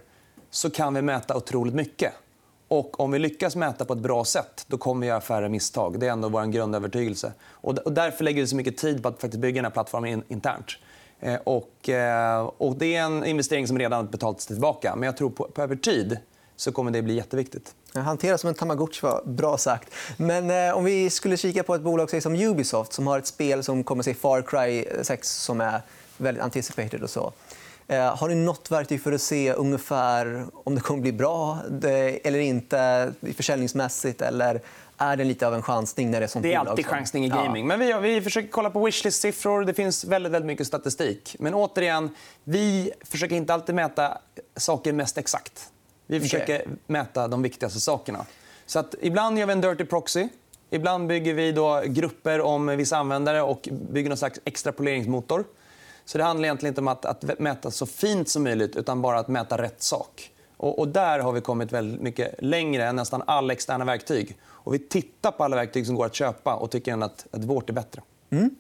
så 0.55 0.69
kan 0.69 0.93
vi 0.93 1.01
mäta 1.01 1.37
otroligt 1.37 1.73
mycket. 1.73 2.13
Och 2.67 2.99
om 2.99 3.11
vi 3.11 3.19
lyckas 3.19 3.55
mäta 3.55 3.85
på 3.85 3.93
ett 3.93 3.99
bra 3.99 4.25
sätt 4.25 4.65
då 4.67 4.77
kommer 4.77 5.01
vi 5.01 5.07
göra 5.07 5.21
färre 5.21 5.49
misstag. 5.49 5.99
Det 5.99 6.07
är 6.07 6.11
ändå 6.11 6.29
vår 6.29 6.45
grundövertygelse. 6.45 7.33
Och 7.43 7.93
därför 7.93 8.23
lägger 8.23 8.41
vi 8.41 8.47
så 8.47 8.55
mycket 8.55 8.77
tid 8.77 9.03
på 9.03 9.09
att 9.09 9.21
faktiskt 9.21 9.41
bygga 9.41 9.55
den 9.55 9.65
här 9.65 9.71
plattformen 9.71 10.23
internt. 10.27 10.71
Eh, 11.19 11.35
och, 11.43 11.89
eh, 11.89 12.45
och 12.57 12.75
det 12.75 12.95
är 12.95 13.01
en 13.01 13.25
investering 13.25 13.67
som 13.67 13.79
redan 13.79 14.07
betalats 14.07 14.45
tillbaka. 14.45 14.95
Men 14.95 15.05
jag 15.05 15.17
tror 15.17 15.29
på, 15.29 15.43
på 15.43 15.61
över 15.61 15.75
tid 15.75 16.17
så 16.55 16.71
kommer 16.71 16.91
det 16.91 17.01
bli 17.01 17.15
jätteviktigt. 17.15 17.75
Hantera 17.93 18.37
som 18.37 18.49
en 18.49 18.55
tamagotchi 18.55 18.99
var 19.03 19.23
bra 19.25 19.57
sagt. 19.57 19.93
Men 20.17 20.51
eh, 20.51 20.77
om 20.77 20.83
vi 20.83 21.09
skulle 21.09 21.37
kika 21.37 21.63
på 21.63 21.75
ett 21.75 21.81
bolag 21.81 22.23
som 22.23 22.35
Ubisoft 22.35 22.93
som 22.93 23.07
har 23.07 23.19
ett 23.19 23.27
spel 23.27 23.63
som 23.63 23.83
kommer 23.83 24.01
att 24.01 24.05
se 24.05 24.13
Far 24.13 24.41
Cry 24.41 24.85
6 25.01 25.31
som 25.31 25.61
är 25.61 25.81
väldigt 26.17 26.43
anticipated 26.43 27.03
och 27.03 27.09
så. 27.09 27.33
Eh, 27.87 28.15
har 28.17 28.29
ni 28.29 28.35
nåt 28.35 28.71
verktyg 28.71 29.01
för 29.01 29.11
att 29.11 29.21
se 29.21 29.53
ungefär 29.53 30.45
om 30.53 30.75
det 30.75 30.81
kommer 30.81 31.01
bli 31.01 31.11
bra 31.11 31.59
eller 32.23 32.39
inte 32.39 33.13
försäljningsmässigt? 33.35 34.21
Eller 34.21 34.61
är 34.97 35.17
det 35.17 35.23
lite 35.23 35.47
av 35.47 35.53
en 35.53 35.61
chansning 35.61 36.11
när 36.11 36.19
det 36.19 36.25
är 36.25 36.27
sånt 36.27 36.43
Det 36.43 36.53
är 36.53 36.59
alltid 36.59 36.85
chansning 36.85 37.25
i 37.25 37.29
gaming. 37.29 37.69
Ja. 37.69 37.77
Men 37.77 38.01
vi, 38.01 38.09
vi 38.09 38.21
försöker 38.21 38.49
kolla 38.49 38.69
på 38.69 38.85
wishlist-siffror. 38.85 39.65
Det 39.65 39.73
finns 39.73 40.05
väldigt, 40.05 40.31
väldigt 40.31 40.47
mycket 40.47 40.67
statistik. 40.67 41.35
Men 41.39 41.53
återigen, 41.53 42.09
vi 42.43 42.91
försöker 43.01 43.35
inte 43.35 43.53
alltid 43.53 43.75
mäta 43.75 44.17
saker 44.55 44.93
mest 44.93 45.17
exakt. 45.17 45.69
Vi 46.07 46.19
försöker 46.19 46.55
okay. 46.61 46.73
mäta 46.87 47.27
de 47.27 47.41
viktigaste 47.41 47.79
sakerna. 47.79 48.25
Så 48.65 48.79
att 48.79 48.95
ibland 49.01 49.39
gör 49.39 49.45
vi 49.45 49.53
en 49.53 49.61
dirty 49.61 49.85
proxy. 49.85 50.27
Ibland 50.69 51.07
bygger 51.07 51.33
vi 51.33 51.51
då 51.51 51.83
grupper 51.85 52.41
om 52.41 52.67
vissa 52.67 52.97
användare 52.97 53.41
och 53.41 53.69
bygger 53.71 54.09
någon 54.09 54.17
slags 54.17 54.39
extrapoleringsmotor. 54.45 55.43
Så 56.05 56.17
det 56.17 56.23
handlar 56.23 56.45
egentligen 56.45 56.71
inte 56.71 56.81
om 56.81 56.87
att, 56.87 57.05
att 57.05 57.39
mäta 57.39 57.71
så 57.71 57.85
fint 57.85 58.29
som 58.29 58.43
möjligt 58.43 58.75
utan 58.75 59.01
bara 59.01 59.19
att 59.19 59.27
mäta 59.27 59.57
rätt 59.57 59.81
sak. 59.81 60.31
Och, 60.57 60.79
och, 60.79 60.87
där 60.87 61.19
har 61.19 61.31
vi 61.31 61.41
kommit 61.41 61.71
väldigt 61.71 62.01
mycket 62.01 62.35
längre 62.39 62.85
än 62.85 62.95
nästan 62.95 63.23
alla 63.27 63.53
externa 63.53 63.85
verktyg. 63.85 64.37
Och 64.43 64.73
vi 64.73 64.79
tittar 64.79 65.31
på 65.31 65.43
alla 65.43 65.55
verktyg 65.55 65.85
som 65.85 65.95
går 65.95 66.05
att 66.05 66.15
köpa 66.15 66.55
och 66.55 66.71
tycker 66.71 67.03
att, 67.03 67.27
att 67.31 67.43
vårt 67.43 67.69
är 67.69 67.73
bättre. 67.73 68.01
Mm. 68.29 68.55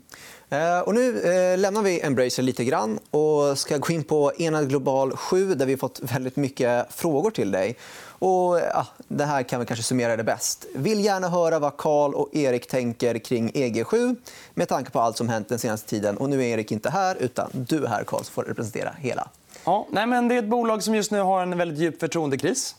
Eh, 0.49 0.79
och 0.79 0.95
nu 0.95 1.21
eh, 1.21 1.57
lämnar 1.57 1.81
vi 1.81 2.01
Embracer 2.01 2.43
lite 2.43 2.63
grann 2.65 2.99
och 3.11 3.57
ska 3.57 3.77
gå 3.77 3.93
in 3.93 4.03
på 4.03 4.31
Enad 4.37 4.69
Global 4.69 5.17
7 5.17 5.55
där 5.55 5.65
vi 5.65 5.73
har 5.73 5.77
fått 5.77 5.99
väldigt 6.03 6.35
mycket 6.35 6.93
frågor 6.93 7.31
till 7.31 7.51
dig. 7.51 7.77
Och, 8.19 8.59
ja, 8.59 8.87
det 9.07 9.25
här 9.25 9.43
kan 9.43 9.59
vi 9.59 9.65
kanske 9.65 9.83
summera 9.83 10.17
det 10.17 10.23
bäst. 10.23 10.65
Vill 10.75 11.05
gärna 11.05 11.29
höra 11.29 11.59
vad 11.59 11.77
Karl 11.77 12.13
och 12.13 12.35
Erik 12.35 12.67
tänker 12.67 13.17
kring 13.17 13.51
EG7 13.51 14.15
med 14.53 14.67
tanke 14.67 14.91
på 14.91 14.99
allt 14.99 15.17
som 15.17 15.29
hänt 15.29 15.49
den 15.49 15.59
senaste 15.59 15.89
tiden. 15.89 16.17
Och 16.17 16.29
nu 16.29 16.43
är 16.43 16.47
Erik 16.47 16.71
inte 16.71 16.89
här, 16.89 17.15
utan 17.19 17.49
du 17.51 17.83
är 17.83 17.87
här, 17.87 18.03
Karl, 18.03 18.23
som 18.23 18.33
får 18.33 18.43
representera 18.43 18.91
hela. 18.99 19.29
Ja, 19.65 19.87
nej, 19.91 20.07
men 20.07 20.27
det 20.27 20.35
är 20.35 20.39
ett 20.39 20.49
bolag 20.49 20.83
som 20.83 20.95
just 20.95 21.11
nu 21.11 21.19
har 21.19 21.41
en 21.41 21.57
väldigt 21.57 21.79
djup 21.79 21.99
förtroendekris. 21.99 22.75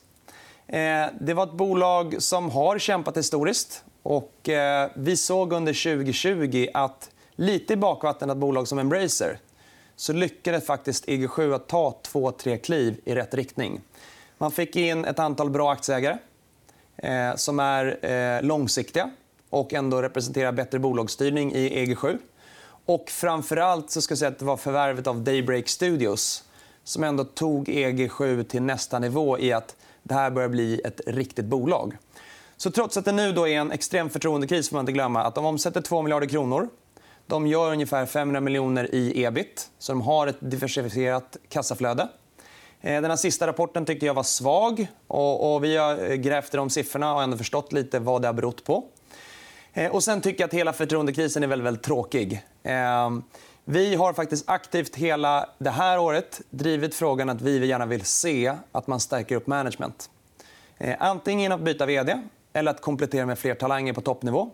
Eh, 0.66 1.06
det 1.20 1.34
var 1.34 1.44
ett 1.44 1.52
bolag 1.52 2.16
som 2.18 2.50
har 2.50 2.78
kämpat 2.78 3.16
historiskt. 3.16 3.84
Och, 4.08 4.48
eh, 4.48 4.90
vi 4.94 5.16
såg 5.16 5.52
under 5.52 5.72
2020 5.72 6.68
att 6.74 7.10
lite 7.34 7.72
i 7.72 7.76
bakvatten 7.76 8.30
att 8.30 8.36
bolag 8.36 8.68
som 8.68 8.78
Embracer 8.78 9.38
så 9.96 10.12
lyckades 10.12 10.66
faktiskt 10.66 11.06
EG7 11.06 11.54
att 11.54 11.68
ta 11.68 12.00
två, 12.02 12.30
tre 12.30 12.58
kliv 12.58 13.00
i 13.04 13.14
rätt 13.14 13.34
riktning. 13.34 13.80
Man 14.38 14.52
fick 14.52 14.76
in 14.76 15.04
ett 15.04 15.18
antal 15.18 15.50
bra 15.50 15.72
aktieägare 15.72 16.18
eh, 16.96 17.34
som 17.34 17.60
är 17.60 18.06
eh, 18.06 18.42
långsiktiga 18.42 19.10
och 19.50 19.74
ändå 19.74 20.02
representerar 20.02 20.52
bättre 20.52 20.78
bolagsstyrning 20.78 21.52
i 21.52 21.86
EG7. 21.86 22.18
Och 22.86 23.10
framför 23.10 23.56
allt 23.56 23.90
så 23.90 24.02
ska 24.02 24.12
jag 24.12 24.18
säga 24.18 24.30
att 24.30 24.38
det 24.38 24.44
var 24.44 24.56
förvärvet 24.56 25.06
av 25.06 25.20
Daybreak 25.20 25.68
Studios 25.68 26.44
som 26.84 27.04
ändå 27.04 27.24
tog 27.24 27.68
EG7 27.68 28.42
till 28.42 28.62
nästa 28.62 28.98
nivå 28.98 29.38
i 29.38 29.52
att 29.52 29.76
det 30.02 30.14
här 30.14 30.30
börjar 30.30 30.48
bli 30.48 30.80
ett 30.84 31.00
riktigt 31.06 31.46
bolag. 31.46 31.96
Så 32.56 32.70
trots 32.70 32.96
att 32.96 33.04
det 33.04 33.12
nu 33.12 33.32
då 33.32 33.48
är 33.48 33.58
en 33.58 33.72
extrem 33.72 34.10
förtroendekris 34.10 34.68
får 34.68 34.76
man 34.76 34.82
inte 34.82 34.92
glömma 34.92 35.22
att 35.22 35.34
de 35.34 35.44
omsätter 35.44 35.80
2 35.80 36.02
miljarder 36.02 36.26
kronor. 36.26 36.68
De 37.26 37.46
gör 37.46 37.72
ungefär 37.72 38.06
500 38.06 38.40
miljoner 38.40 38.94
i 38.94 39.24
ebit, 39.24 39.70
så 39.78 39.92
de 39.92 40.00
har 40.00 40.26
ett 40.26 40.36
diversifierat 40.40 41.36
kassaflöde. 41.48 42.08
Eh, 42.80 43.00
den 43.00 43.10
här 43.10 43.16
sista 43.16 43.46
rapporten 43.46 43.84
tyckte 43.84 44.06
jag 44.06 44.14
var 44.14 44.22
svag. 44.22 44.86
Och, 45.06 45.64
vi 45.64 45.76
har 45.76 46.10
eh, 46.10 46.14
grävt 46.14 46.54
i 46.54 46.56
de 46.56 46.70
siffrorna 46.70 47.14
och 47.14 47.22
ändå 47.22 47.36
förstått 47.36 47.72
lite 47.72 47.98
vad 47.98 48.22
det 48.22 48.28
har 48.28 48.32
berott 48.32 48.64
på. 48.64 48.84
Eh, 49.72 49.92
och 49.92 50.04
sen 50.04 50.20
tycker 50.20 50.42
jag 50.42 50.48
att 50.48 50.54
hela 50.54 50.72
förtroendekrisen 50.72 51.42
är 51.42 51.46
väldigt, 51.46 51.66
väldigt 51.66 51.84
tråkig. 51.84 52.42
Vi 53.64 53.94
har 53.94 54.12
faktiskt 54.12 54.48
aktivt 54.48 54.96
hela 54.96 55.48
det 55.58 55.70
här 55.70 55.98
året 55.98 56.40
drivit 56.50 56.94
frågan 56.94 57.28
att 57.28 57.40
vi 57.40 57.66
gärna 57.66 57.86
vill 57.86 58.04
se 58.04 58.54
att 58.72 58.86
man 58.86 59.00
stärker 59.00 59.36
upp 59.36 59.46
management. 59.46 60.10
Antingen 60.98 61.40
genom 61.40 61.58
att 61.58 61.64
byta 61.64 61.86
vd 61.86 62.22
eller 62.56 62.70
att 62.70 62.80
komplettera 62.80 63.26
med 63.26 63.38
fler 63.38 63.54
talanger 63.54 63.92
på 63.92 64.00
toppnivå. 64.00 64.50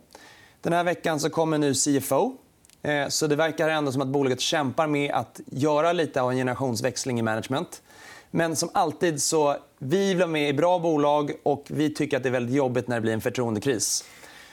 Den 0.61 0.73
här 0.73 0.85
veckan 0.85 1.21
så 1.21 1.31
kommer 1.31 1.55
en 1.55 1.61
ny 1.61 1.75
CFO. 1.75 2.37
Eh, 2.83 3.09
så 3.09 3.27
det 3.27 3.37
verkar 3.37 3.69
ändå 3.69 3.93
som 3.93 4.03
att 4.03 4.09
bolaget 4.09 4.41
kämpar 4.41 4.87
med 4.87 5.11
att 5.11 5.41
göra 5.47 5.93
lite 5.93 6.23
av 6.23 6.31
en 6.31 6.37
generationsväxling 6.37 7.19
i 7.19 7.23
management. 7.23 7.83
Men 8.31 8.57
som 8.57 8.71
alltid 8.75 9.23
så 9.23 9.57
vi 9.79 10.09
vill 10.09 10.17
vara 10.17 10.27
med 10.27 10.49
i 10.49 10.53
bra 10.53 10.79
bolag 10.79 11.33
och 11.43 11.65
vi 11.69 11.95
tycker 11.95 12.17
att 12.17 12.23
det 12.23 12.29
är 12.29 12.31
väldigt 12.31 12.57
jobbigt 12.57 12.89
när 12.89 12.97
det 12.97 13.03
blir 13.03 13.13
en 13.13 13.21
förtroendekris. 13.21 14.05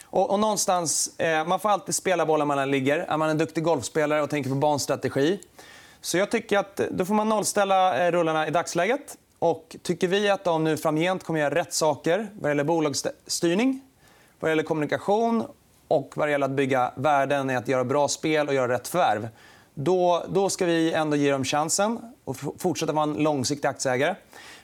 Och, 0.03 0.31
och 0.31 0.39
någonstans, 0.39 1.19
eh, 1.19 1.47
man 1.47 1.59
får 1.59 1.69
alltid 1.69 1.95
spela 1.95 2.25
bollen 2.25 2.47
man 2.47 2.71
ligger. 2.71 2.97
Är 2.97 3.17
man 3.17 3.29
en 3.29 3.37
duktig 3.37 3.63
golfspelare 3.63 4.21
och 4.21 4.29
tänker 4.29 4.49
på 4.49 4.55
banstrategi 4.55 5.39
så 6.01 6.17
jag 6.17 6.31
tycker 6.31 6.57
att 6.57 6.81
då 6.91 7.05
får 7.05 7.13
man 7.13 7.29
nollställa 7.29 8.05
eh, 8.05 8.11
rullarna 8.11 8.47
i 8.47 8.51
dagsläget. 8.51 9.17
Och 9.39 9.75
tycker 9.83 10.07
vi 10.07 10.29
att 10.29 10.43
de 10.43 10.63
nu 10.63 10.77
framgent 10.77 11.23
kommer 11.23 11.39
göra 11.39 11.55
rätt 11.55 11.73
saker 11.73 12.29
vad 12.39 12.51
gäller 12.51 12.63
bolagsstyrning, 12.63 13.81
vad 14.39 14.51
gäller 14.51 14.63
kommunikation 14.63 15.43
och 15.87 16.13
vad 16.15 16.31
gäller 16.31 16.45
att 16.45 16.51
bygga 16.51 16.91
värden 16.95 17.49
i 17.49 17.55
att 17.55 17.67
göra 17.67 17.83
bra 17.83 18.07
spel 18.07 18.47
och 18.47 18.53
göra 18.53 18.73
rätt 18.73 18.87
förvärv 18.87 19.27
då, 19.73 20.25
då 20.29 20.49
ska 20.49 20.65
vi 20.65 20.93
ändå 20.93 21.15
ge 21.15 21.31
dem 21.31 21.43
chansen 21.43 21.99
och 22.23 22.37
fortsätta 22.57 22.93
vara 22.93 23.03
en 23.03 23.13
långsiktig 23.13 23.67
aktieägare. 23.67 24.15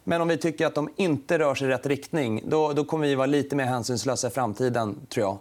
Men 0.04 0.22
om 0.22 0.28
vi 0.28 0.38
tycker 0.38 0.66
att 0.66 0.76
de 0.76 0.90
inte 0.96 1.40
rör 1.40 1.56
sig 1.56 1.68
i 1.68 1.72
rätt 1.72 1.86
riktning 1.86 2.44
då, 2.46 2.74
då 2.74 2.86
kommer 2.86 3.08
vi 3.08 3.16
vara 3.16 3.26
lite 3.26 3.56
mer 3.56 3.66
hänsynslösa 3.66 4.28
i 4.28 4.30
framtiden. 4.30 4.96
tror 5.10 5.26
jag. 5.26 5.38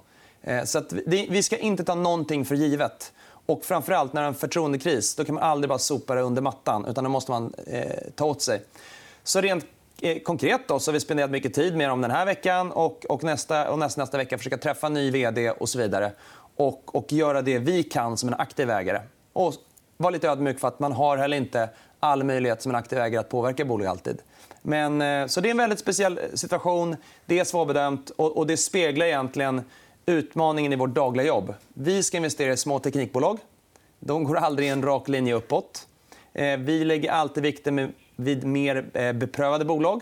Eh, 0.55 0.65
så 0.65 0.81
det, 0.81 1.27
vi 1.31 1.43
ska 1.43 1.57
inte 1.57 1.85
ta 1.85 1.95
någonting 1.95 2.45
för 2.45 2.55
givet. 2.55 3.13
Och 3.47 3.65
framförallt 3.65 4.13
när 4.13 4.21
det 4.21 4.27
är 4.27 4.29
en 4.29 4.35
förtroendekris 4.35 5.15
då 5.15 5.25
kan 5.25 5.35
man 5.35 5.45
aldrig 5.45 5.69
bara 5.69 5.79
sopa 5.79 6.15
det 6.15 6.21
under 6.21 6.43
mattan. 6.43 6.87
utan 6.87 7.05
Det 7.05 7.11
måste 7.11 7.31
man 7.31 7.55
eh, 7.67 7.91
ta 8.15 8.25
åt 8.25 8.43
sig. 8.43 8.63
Så 9.25 9.41
rent 9.41 9.67
eh, 10.01 10.19
konkret 10.19 10.69
då, 10.69 10.79
så 10.79 10.91
har 10.91 10.93
vi 10.93 11.01
spenderat 11.01 11.31
mycket 11.31 11.55
tid 11.55 11.77
med 11.77 11.89
dem 11.89 12.01
den 12.01 12.11
här 12.11 12.27
veckan 12.27 12.73
och, 12.73 13.05
och, 13.09 13.25
nästa, 13.25 13.71
och 13.71 13.79
nästa, 13.79 14.03
nästa 14.03 14.17
vecka 14.17 14.39
försöka 14.39 14.59
träffa 14.59 14.89
ny 14.89 15.11
vd 15.11 15.51
och 15.51 15.69
så 15.69 15.79
vidare. 15.79 16.13
Och, 16.57 16.95
och 16.95 17.13
göra 17.13 17.43
det 17.43 17.59
vi 17.59 17.83
kan 17.83 18.17
som 18.17 18.29
en 18.29 18.35
aktiv 18.35 18.71
ägare. 18.71 19.01
Och 19.33 19.55
var 19.97 20.11
lite 20.11 20.29
ödmjuk 20.29 20.61
för 20.61 20.69
att 20.69 20.81
man 20.81 20.93
har 20.93 21.17
heller 21.17 21.37
inte 21.37 21.69
all 22.01 22.25
möjlighet 22.25 22.63
som 22.63 22.71
en 22.71 22.77
aktiv 22.77 22.99
ägare 22.99 23.21
att 23.21 23.29
påverka 23.29 23.65
bolag 23.65 23.87
alltid. 23.87 24.19
Men, 24.63 25.03
eh, 25.03 25.27
så 25.27 25.41
det 25.41 25.49
är 25.49 25.51
en 25.51 25.57
väldigt 25.57 25.79
speciell 25.79 26.19
eh, 26.19 26.25
situation. 26.35 26.97
Det 27.27 27.39
är 27.39 27.45
svårbedömt 27.45 28.11
och, 28.11 28.37
och 28.37 28.47
det 28.47 28.57
speglar 28.57 29.07
egentligen 29.07 29.63
utmaningen 30.07 30.73
i 30.73 30.77
vårt 30.77 30.95
dagliga 30.95 31.27
jobb. 31.27 31.55
Vi 31.75 32.03
ska 32.03 32.17
investera 32.17 32.53
i 32.53 32.57
små 32.57 32.79
teknikbolag. 32.79 33.39
De 34.01 34.25
går 34.25 34.37
aldrig 34.37 34.69
i 34.69 34.71
en 34.71 34.83
rak 34.83 35.09
linje 35.09 35.35
uppåt. 35.35 35.87
Vi 36.59 36.85
lägger 36.85 37.11
alltid 37.11 37.43
vikten 37.43 37.93
vid 38.17 38.45
mer 38.45 38.85
eh, 38.95 39.13
beprövade 39.13 39.65
bolag. 39.65 40.01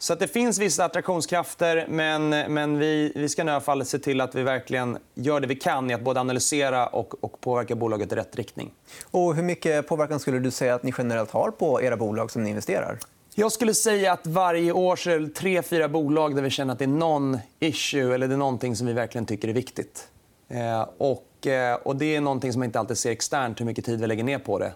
Så 0.00 0.12
att 0.12 0.18
det 0.18 0.28
finns 0.28 0.58
vissa 0.58 0.84
attraktionskrafter, 0.84 1.86
men, 1.88 2.28
men 2.28 2.78
vi, 2.78 3.12
vi 3.14 3.28
ska 3.28 3.42
i 3.42 3.84
se 3.84 3.98
till 3.98 4.20
att 4.20 4.34
vi 4.34 4.42
verkligen 4.42 4.98
gör 5.14 5.40
det 5.40 5.46
vi 5.46 5.56
kan 5.56 5.90
i 5.90 5.94
att 5.94 6.00
både 6.00 6.20
analysera 6.20 6.86
och, 6.86 7.24
och 7.24 7.40
påverka 7.40 7.74
bolaget 7.74 8.12
i 8.12 8.16
rätt 8.16 8.36
riktning. 8.36 8.70
Och 9.10 9.34
hur 9.34 9.42
mycket 9.42 9.88
påverkan 9.88 10.20
skulle 10.20 10.38
du 10.38 10.50
säga 10.50 10.74
att 10.74 10.82
ni 10.82 10.92
generellt 10.98 11.30
har 11.30 11.50
på 11.50 11.82
era 11.82 11.96
bolag 11.96 12.30
som 12.30 12.42
ni 12.42 12.50
investerar? 12.50 12.98
Jag 13.34 13.52
skulle 13.52 13.74
säga 13.74 14.12
att 14.12 14.26
varje 14.26 14.72
år 14.72 14.96
så 14.96 15.10
är 15.10 15.18
det 15.18 15.28
tre, 15.28 15.62
fyra 15.62 15.88
bolag 15.88 16.34
där 16.34 16.42
vi 16.42 16.50
känner 16.50 16.72
att 16.72 16.78
det 16.78 16.84
är 16.84 16.86
någon 16.86 17.38
issue 17.60 18.14
eller 18.14 18.28
det 18.28 18.34
är 18.34 18.38
någonting 18.38 18.76
som 18.76 18.86
vi 18.86 18.92
verkligen 18.92 19.26
tycker 19.26 19.48
är 19.48 19.52
viktigt. 19.52 20.08
Eh, 20.48 20.88
och, 20.98 21.46
eh, 21.46 21.74
och 21.74 21.96
det 21.96 22.16
är 22.16 22.20
någonting 22.20 22.52
som 22.52 22.58
man 22.60 22.66
inte 22.66 22.78
alltid 22.78 22.98
ser 22.98 23.10
externt, 23.10 23.60
hur 23.60 23.64
mycket 23.64 23.84
tid 23.84 24.00
vi 24.00 24.06
lägger 24.06 24.24
ner 24.24 24.38
på 24.38 24.58
det. 24.58 24.72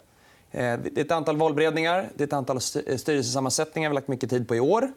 Eh, 0.53 0.79
det 0.79 1.01
är 1.01 1.05
ett 1.05 1.11
antal 1.11 1.37
valberedningar, 1.37 2.09
det 2.15 2.23
är 2.23 2.27
ett 2.27 2.33
antal 2.33 2.57
eh, 2.57 2.97
styrelsesammansättningar 2.97 3.89
vi 3.89 3.95
har 3.95 4.01
lagt 4.01 4.09
mycket 4.09 4.31
tid 4.31 4.49
på 4.49 4.57
i 4.57 4.61
år. 4.61 4.93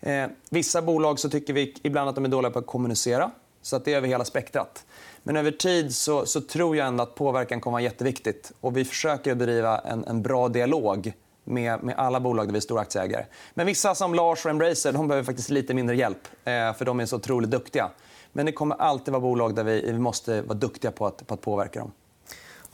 Eh, 0.00 0.26
vissa 0.50 0.82
bolag 0.82 1.18
så 1.18 1.30
tycker 1.30 1.52
vi 1.52 1.74
ibland 1.82 2.08
att 2.08 2.14
de 2.14 2.24
är 2.24 2.28
dåliga 2.28 2.50
på 2.50 2.58
att 2.58 2.66
kommunicera. 2.66 3.30
Så 3.62 3.76
att 3.76 3.84
det 3.84 3.92
är 3.92 3.96
över 3.96 4.08
hela 4.08 4.24
spektrat. 4.24 4.84
Men 5.22 5.36
över 5.36 5.50
tid 5.50 5.94
så, 5.94 6.26
så 6.26 6.40
tror 6.40 6.76
jag 6.76 6.86
ändå 6.86 7.02
att 7.02 7.14
påverkan 7.14 7.60
kommer 7.60 7.78
att 7.78 7.82
vara 7.82 7.90
jätteviktigt. 7.90 8.52
Och 8.60 8.76
vi 8.76 8.84
försöker 8.84 9.34
bedriva 9.34 9.78
en, 9.78 10.04
en 10.04 10.22
bra 10.22 10.48
dialog 10.48 11.12
med, 11.44 11.82
med 11.82 11.94
alla 11.98 12.20
bolag 12.20 12.46
där 12.46 12.52
vi 12.52 12.56
är 12.56 12.60
stora 12.60 12.80
aktieägare. 12.80 13.24
Men 13.54 13.66
vissa 13.66 13.94
som 13.94 14.14
Lars 14.14 14.44
och 14.44 14.50
Embracer 14.50 14.92
de 14.92 15.08
behöver 15.08 15.24
faktiskt 15.24 15.50
lite 15.50 15.74
mindre 15.74 15.96
hjälp. 15.96 16.28
För 16.44 16.84
De 16.84 17.00
är 17.00 17.06
så 17.06 17.16
otroligt 17.16 17.50
duktiga. 17.50 17.90
Men 18.32 18.46
det 18.46 18.52
kommer 18.52 18.76
alltid 18.76 19.12
vara 19.12 19.20
bolag 19.20 19.54
där 19.54 19.64
vi, 19.64 19.92
vi 19.92 19.98
måste 19.98 20.42
vara 20.42 20.58
duktiga 20.58 20.90
på 20.90 21.06
att, 21.06 21.26
på 21.26 21.34
att 21.34 21.40
påverka 21.40 21.78
dem. 21.80 21.92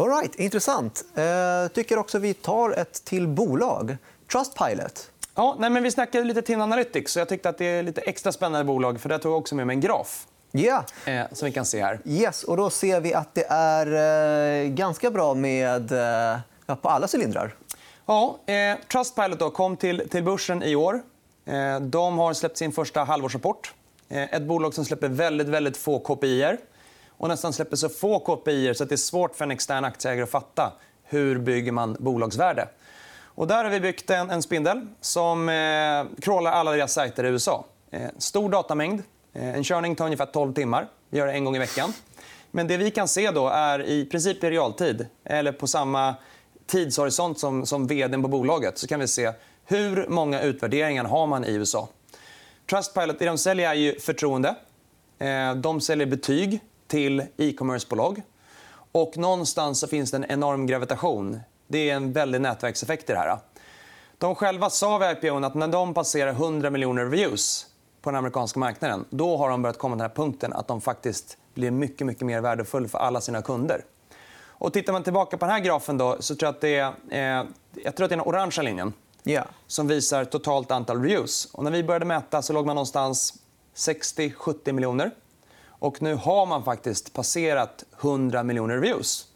All 0.01 0.09
right, 0.09 0.35
intressant. 0.35 1.05
Jag 1.15 1.65
eh, 1.65 1.69
tycker 1.69 1.99
också 1.99 2.19
vi 2.19 2.35
tar 2.35 2.71
ett 2.71 3.05
till 3.05 3.29
bolag. 3.29 3.97
Trustpilot. 4.33 5.11
Ja, 5.35 5.57
nej, 5.59 5.71
men 5.71 5.83
vi 5.83 5.91
snackade 5.91 6.25
lite 6.25 6.43
TIN 6.43 6.61
Analytics. 6.61 7.13
Så 7.13 7.19
jag 7.19 7.29
tyckte 7.29 7.49
att 7.49 7.59
det 7.59 7.65
är 7.65 7.83
lite 7.83 8.01
extra 8.01 8.33
spännande 8.33 8.65
bolag. 8.65 9.01
för 9.01 9.09
Där 9.09 9.19
tog 9.19 9.33
jag 9.33 9.39
också 9.39 9.55
med 9.55 9.67
mig 9.67 9.75
en 9.75 9.81
graf. 9.81 10.27
Yeah. 10.53 10.85
Eh, 11.05 11.27
som 11.33 11.47
vi 11.47 11.53
kan 11.53 11.65
se 11.65 11.83
här. 11.83 12.01
Yes, 12.05 12.45
och 12.45 12.57
då 12.57 12.71
ser 12.71 13.01
vi 13.01 13.15
att 13.15 13.35
det 13.35 13.47
är 13.49 13.87
eh, 14.63 14.69
ganska 14.69 15.11
bra 15.11 15.35
med, 15.35 15.93
eh, 15.93 16.77
på 16.83 16.89
alla 16.89 17.09
cylindrar. 17.15 17.55
Ja, 18.07 18.39
eh, 18.47 18.79
Trustpilot 18.93 19.39
då 19.39 19.51
kom 19.51 19.77
till, 19.77 20.09
till 20.09 20.25
börsen 20.25 20.63
i 20.63 20.77
år. 20.77 21.03
Eh, 21.47 21.81
de 21.81 22.19
har 22.19 22.35
släppt 22.35 22.57
sin 22.57 22.73
första 22.73 23.05
halvårsrapport. 23.05 23.75
Eh, 24.09 24.23
ett 24.35 24.43
bolag 24.43 24.75
som 24.75 24.85
släpper 24.85 25.09
väldigt, 25.09 25.49
väldigt 25.49 25.77
få 25.77 25.99
KPI 25.99 26.57
och 27.19 27.29
nästan 27.29 27.53
släpper 27.53 27.77
så 27.77 27.89
få 27.89 28.19
KPI 28.19 28.75
så 28.75 28.83
att 28.83 28.89
det 28.89 28.95
är 28.95 28.97
svårt 28.97 29.37
för 29.37 29.45
en 29.45 29.51
extern 29.51 29.85
aktieägare 29.85 30.23
att 30.23 30.31
fatta 30.31 30.73
hur 31.03 31.39
bygger 31.39 31.73
man 31.73 31.97
bolagsvärde. 31.99 32.69
Och 33.39 33.47
där 33.47 33.65
har 33.65 33.71
vi 33.71 33.81
byggt 33.81 34.11
en, 34.11 34.31
en 34.31 34.43
spindel 34.43 34.87
som 35.01 35.49
eh, 35.49 36.21
crawlar 36.23 36.53
alla 36.53 36.73
deras 36.73 36.93
sajter 36.93 37.25
i 37.25 37.29
USA. 37.29 37.65
Eh, 37.91 38.09
stor 38.19 38.51
datamängd. 38.51 39.03
Eh, 39.33 39.55
en 39.55 39.65
körning 39.65 39.97
tar 39.97 40.05
ungefär 40.05 40.27
12 40.27 40.55
timmar. 40.55 40.89
Vi 41.11 41.19
gör 41.19 41.27
det 41.27 41.33
en 41.33 41.45
gång 41.45 41.57
i 41.57 41.59
veckan. 41.59 41.93
Men 42.51 42.69
det 42.69 42.77
vi 42.77 42.91
kan 42.91 43.09
se 43.09 43.31
då 43.31 43.49
är 43.49 43.83
i 43.83 44.05
princip 44.05 44.45
i 44.45 44.51
realtid, 44.51 45.07
eller 45.25 45.53
på 45.53 45.67
samma 45.67 46.15
tidshorisont 46.67 47.39
som, 47.39 47.67
som 47.67 47.87
vd 47.87 48.23
på 48.23 48.29
bolaget, 48.29 48.79
så 48.79 48.87
kan 48.87 49.01
vi 49.01 49.09
se 49.09 49.33
hur 49.65 50.07
många 50.09 50.41
utvärderingar 50.41 51.05
har 51.05 51.27
man 51.27 51.45
i 51.45 51.53
USA. 51.53 51.89
Trustpilot 52.71 53.19
det 53.19 53.27
de 53.27 53.39
säljer 53.39 53.71
är 53.71 53.75
ju 53.75 54.01
förtroende. 54.01 54.55
Eh, 55.19 55.55
de 55.55 55.81
säljer 55.81 56.07
betyg 56.07 56.61
till 56.88 57.22
e-commercebolag. 57.37 58.22
Och 58.92 59.16
någonstans 59.16 59.81
så 59.81 59.87
finns 59.88 60.11
det 60.11 60.16
en 60.16 60.24
enorm 60.31 60.66
gravitation 60.66 61.40
det 61.68 61.90
är 61.90 61.94
en 61.96 62.12
väldig 62.12 62.40
nätverkseffekt 62.40 63.11
i 63.11 63.12
det 63.12 63.18
här. 63.18 63.38
De 64.18 64.35
själva 64.35 64.70
sa 64.70 64.98
vid 64.98 65.11
IPO 65.11 65.44
att 65.44 65.55
när 65.55 65.68
de 65.68 65.94
passerar 65.94 66.31
100 66.31 66.70
miljoner 66.70 67.05
reviews 67.05 67.66
på 68.03 68.11
den 68.11 68.18
amerikanska 68.18 68.61
marknaden 68.61 69.05
då 69.11 69.37
har 69.37 69.51
de 69.51 69.62
börjat 69.62 69.79
komma 69.79 69.94
till 69.96 69.98
den 69.98 70.11
här 70.11 70.16
punkten 70.16 70.53
att 70.53 70.68
de 70.68 70.81
faktiskt 70.81 71.37
blir 71.55 71.70
mycket, 71.70 72.07
mycket 72.07 72.27
mer 72.27 72.40
värdefulla 72.40 72.88
för 72.88 72.98
alla 72.98 73.20
sina 73.20 73.42
kunder. 73.42 73.85
Och 74.40 74.72
tittar 74.72 74.92
man 74.92 75.03
tillbaka 75.03 75.37
på 75.38 75.44
den 75.44 75.55
här 75.55 75.61
grafen 75.61 75.98
då, 75.98 76.16
så 76.20 76.35
tror 76.35 76.46
jag 76.46 76.55
att 76.55 76.61
det 76.61 76.77
är, 76.77 77.40
eh, 77.40 77.46
jag 77.85 77.96
tror 77.96 78.05
att 78.05 78.11
det 78.11 78.14
är 78.14 78.16
den 78.16 78.20
orangea 78.20 78.62
linjen 78.62 78.92
Ja. 79.22 79.44
som 79.66 79.88
visar 79.88 80.24
totalt 80.24 80.70
antal 80.70 81.03
reviews. 81.03 81.44
Och 81.53 81.64
när 81.64 81.70
vi 81.70 81.83
började 81.83 82.05
mäta 82.05 82.42
så 82.42 82.53
låg 82.53 82.66
man 82.66 82.77
någonstans 82.77 83.35
60-70 83.74 84.72
miljoner. 84.72 85.11
Och 85.79 86.03
nu 86.03 86.14
har 86.14 86.47
man 86.47 86.64
faktiskt 86.64 87.12
passerat 87.12 87.85
100 88.01 88.43
miljoner 88.43 88.77
views. 88.77 89.27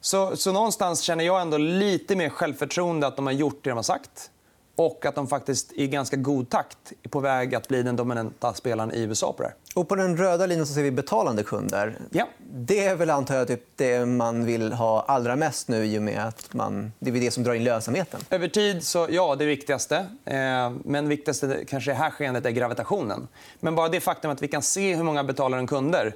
Så, 0.00 0.36
så 0.36 0.52
någonstans 0.52 1.00
känner 1.00 1.24
jag 1.24 1.40
ändå 1.40 1.58
lite 1.58 2.16
mer 2.16 2.28
självförtroende 2.28 3.06
att 3.06 3.16
de 3.16 3.26
har 3.26 3.32
gjort 3.32 3.64
det 3.64 3.70
de 3.70 3.76
har 3.76 3.82
sagt 3.82 4.30
och 4.78 5.06
att 5.06 5.14
de 5.14 5.26
faktiskt 5.26 5.72
i 5.72 5.88
ganska 5.88 6.16
god 6.16 6.50
takt 6.50 6.92
är 7.02 7.08
på 7.08 7.20
väg 7.20 7.54
att 7.54 7.68
bli 7.68 7.82
den 7.82 7.96
dominanta 7.96 8.54
spelaren 8.54 8.92
i 8.92 9.00
USA 9.00 9.32
på. 9.32 9.44
Och 9.74 9.88
på 9.88 9.94
den 9.94 10.16
röda 10.16 10.46
linjen 10.46 10.66
så 10.66 10.74
ser 10.74 10.82
vi 10.82 10.90
betalande 10.90 11.42
kunder. 11.42 11.98
Ja. 12.10 12.28
Det 12.50 12.84
är 12.84 12.96
väl 12.96 13.10
antar 13.10 13.34
jag 13.34 13.48
typ 13.48 13.62
det 13.76 14.06
man 14.06 14.44
vill 14.44 14.72
ha 14.72 15.04
allra 15.08 15.36
mest 15.36 15.68
nu 15.68 15.86
i 15.86 15.98
och 15.98 16.02
med 16.02 16.26
att 16.26 16.54
man, 16.54 16.92
det 16.98 17.10
är 17.10 17.14
det 17.14 17.30
som 17.30 17.44
drar 17.44 17.54
in 17.54 17.64
lönsamheten. 17.64 18.20
Över 18.30 18.48
tid, 18.48 18.82
så 18.82 19.06
ja, 19.10 19.36
det 19.36 19.44
är 19.44 19.48
viktigaste. 19.48 19.96
Eh, 20.24 20.70
men 20.84 21.08
viktigaste 21.08 21.64
kanske 21.68 21.90
i 21.90 21.94
det 21.94 21.98
här 21.98 22.10
skeendet 22.10 22.46
är 22.46 22.50
gravitationen. 22.50 23.28
Men 23.60 23.74
bara 23.74 23.88
det 23.88 24.00
faktum 24.00 24.30
att 24.30 24.42
vi 24.42 24.48
kan 24.48 24.62
se 24.62 24.94
hur 24.94 25.04
många 25.04 25.24
betalande 25.24 25.66
kunder 25.66 26.14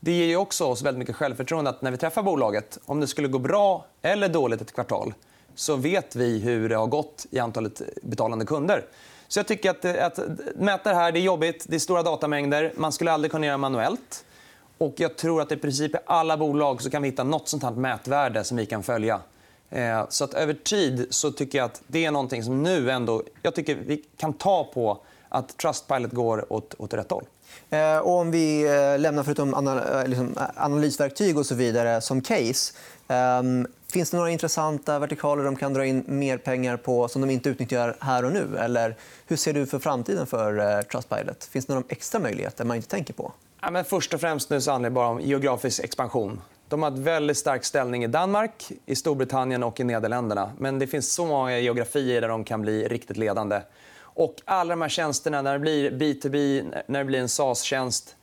det 0.00 0.12
ger 0.12 0.26
ju 0.26 0.36
också 0.36 0.64
oss 0.64 0.82
väldigt 0.82 0.98
mycket 0.98 1.16
självförtroende 1.16 1.70
att 1.70 1.82
när 1.82 1.90
vi 1.90 1.96
träffar 1.96 2.22
bolaget, 2.22 2.78
om 2.86 3.00
det 3.00 3.06
skulle 3.06 3.28
gå 3.28 3.38
bra 3.38 3.86
eller 4.02 4.28
dåligt 4.28 4.60
ett 4.60 4.72
kvartal, 4.72 5.14
så 5.54 5.76
vet 5.76 6.16
vi 6.16 6.38
hur 6.38 6.68
det 6.68 6.76
har 6.76 6.86
gått 6.86 7.26
i 7.30 7.38
antalet 7.38 7.82
betalande 8.02 8.44
kunder. 8.44 8.84
Så 9.28 9.38
jag 9.38 9.46
tycker 9.46 9.70
att, 9.70 9.84
att 9.84 10.18
mäta 10.56 10.90
det 10.90 10.96
här 10.96 11.12
det 11.12 11.18
är 11.18 11.22
jobbigt. 11.22 11.64
Det 11.68 11.74
är 11.74 11.78
stora 11.78 12.02
datamängder. 12.02 12.72
Man 12.76 12.92
skulle 12.92 13.12
aldrig 13.12 13.30
kunna 13.30 13.46
göra 13.46 13.58
manuellt. 13.58 14.24
Och 14.78 14.94
jag 14.96 15.16
tror 15.16 15.42
att 15.42 15.52
i 15.52 15.56
princip 15.56 15.94
i 15.94 15.98
alla 16.06 16.36
bolag 16.36 16.82
så 16.82 16.90
kan 16.90 17.02
vi 17.02 17.08
hitta 17.08 17.24
nåt 17.24 17.48
sånt 17.48 17.62
här 17.62 17.70
mätvärde 17.70 18.44
som 18.44 18.56
vi 18.56 18.66
kan 18.66 18.82
följa. 18.82 19.20
Eh, 19.70 20.04
så 20.08 20.24
att 20.24 20.34
över 20.34 20.54
tid 20.54 21.06
så 21.10 21.30
tycker 21.30 21.58
jag 21.58 21.64
att 21.64 21.82
det 21.86 22.04
är 22.04 22.10
någonting 22.10 22.42
som 22.42 22.62
nu 22.62 22.90
ändå... 22.90 23.22
Jag 23.42 23.54
tycker 23.54 23.74
vi 23.86 24.04
kan 24.16 24.32
ta 24.32 24.64
på 24.64 24.98
att 25.28 25.56
Trustpilot 25.56 26.12
går 26.12 26.52
åt, 26.52 26.74
åt 26.78 26.94
rätt 26.94 27.10
håll. 27.10 27.24
Eh, 27.70 27.98
och 27.98 28.18
om 28.18 28.30
vi 28.30 28.62
eh, 28.62 28.98
lämnar 28.98 29.22
förutom 29.22 29.66
eh, 29.68 30.06
liksom, 30.06 30.34
analysverktyg 30.56 31.38
och 31.38 31.46
så 31.46 31.54
vidare 31.54 32.00
som 32.00 32.20
case. 32.20 32.74
Ehm, 33.08 33.66
finns 33.92 34.10
det 34.10 34.16
några 34.16 34.30
intressanta 34.30 34.98
vertikaler 34.98 35.44
de 35.44 35.56
kan 35.56 35.72
dra 35.74 35.86
in 35.86 36.04
mer 36.06 36.38
pengar 36.38 36.76
på 36.76 37.08
som 37.08 37.20
de 37.20 37.30
inte 37.30 37.48
utnyttjar 37.48 37.96
här 38.00 38.24
och 38.24 38.32
nu? 38.32 38.58
Eller 38.58 38.96
hur 39.26 39.36
ser 39.36 39.52
du 39.52 39.66
för 39.66 39.78
framtiden 39.78 40.26
för 40.26 40.82
Trustpilot? 40.82 41.44
Finns 41.44 41.66
det 41.66 41.74
några 41.74 41.86
extra 41.88 42.20
möjligheter 42.20 42.64
man 42.64 42.76
inte 42.76 42.88
tänker 42.88 43.14
på? 43.14 43.32
Ja, 43.60 43.70
men 43.70 43.84
först 43.84 44.14
och 44.14 44.20
främst 44.20 44.50
nu 44.50 44.60
så 44.60 44.70
handlar 44.70 44.90
det 44.90 44.94
bara 44.94 45.08
om 45.08 45.20
geografisk 45.20 45.84
expansion. 45.84 46.40
De 46.68 46.82
har 46.82 46.90
en 46.90 47.02
väldigt 47.02 47.36
stark 47.36 47.64
ställning 47.64 48.04
i 48.04 48.06
Danmark, 48.06 48.72
i 48.86 48.96
Storbritannien 48.96 49.62
och 49.62 49.80
i 49.80 49.84
Nederländerna. 49.84 50.52
Men 50.58 50.78
det 50.78 50.86
finns 50.86 51.12
så 51.12 51.26
många 51.26 51.58
geografier 51.58 52.20
där 52.20 52.28
de 52.28 52.44
kan 52.44 52.62
bli 52.62 52.88
riktigt 52.88 53.16
ledande. 53.16 53.60
Och 54.14 54.34
alla 54.44 54.70
de 54.70 54.82
här 54.82 54.88
tjänsterna, 54.88 55.42
när 55.42 55.52
det 55.52 55.58
blir 55.58 55.90
B2B, 55.90 56.64
när 56.86 56.98
det 56.98 57.04
blir 57.04 57.20
en 57.20 57.28
SaaS-tjänst 57.28 58.16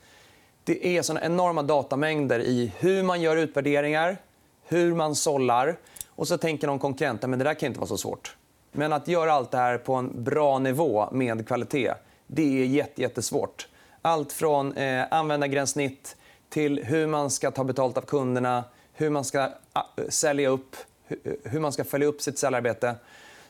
det 0.70 0.98
är 0.98 1.02
såna 1.02 1.22
enorma 1.22 1.64
datamängder 1.64 2.40
i 2.40 2.72
hur 2.80 3.04
man 3.04 3.22
gör 3.22 3.38
utvärderingar, 3.38 4.18
hur 4.66 4.94
man 4.94 5.16
sållar. 5.16 5.78
Och 6.08 6.28
så 6.28 6.38
tänker 6.38 6.68
någon 6.68 6.80
konkurrent 6.80 7.24
att 7.24 7.32
det 7.32 7.38
där 7.38 7.54
kan 7.54 7.68
inte 7.68 7.80
vara 7.80 7.88
så 7.88 7.98
svårt. 7.98 8.36
Men 8.72 8.94
att 8.94 9.08
göra 9.08 9.34
allt 9.34 9.52
det 9.52 9.58
här 9.58 9.78
på 9.78 9.94
en 9.94 10.24
bra 10.24 10.60
nivå 10.60 11.10
med 11.12 11.48
kvalitet, 11.48 11.94
det 12.28 12.62
är 12.62 12.90
jättesvårt. 12.96 13.68
Allt 14.02 14.34
från 14.34 14.74
eh, 14.74 15.06
användargränssnitt 15.12 16.16
till 16.50 16.84
hur 16.84 17.08
man 17.08 17.30
ska 17.30 17.52
ta 17.52 17.64
betalt 17.64 17.98
av 17.98 18.02
kunderna, 18.02 18.64
hur 18.94 19.10
man 19.10 19.24
ska 19.24 19.50
ah, 19.74 19.86
sälja 20.10 20.50
upp, 20.50 20.76
hur 21.44 21.60
man 21.60 21.72
ska 21.72 21.84
följa 21.84 22.08
upp 22.08 22.22
sitt 22.22 22.40
säljarbete. 22.40 22.96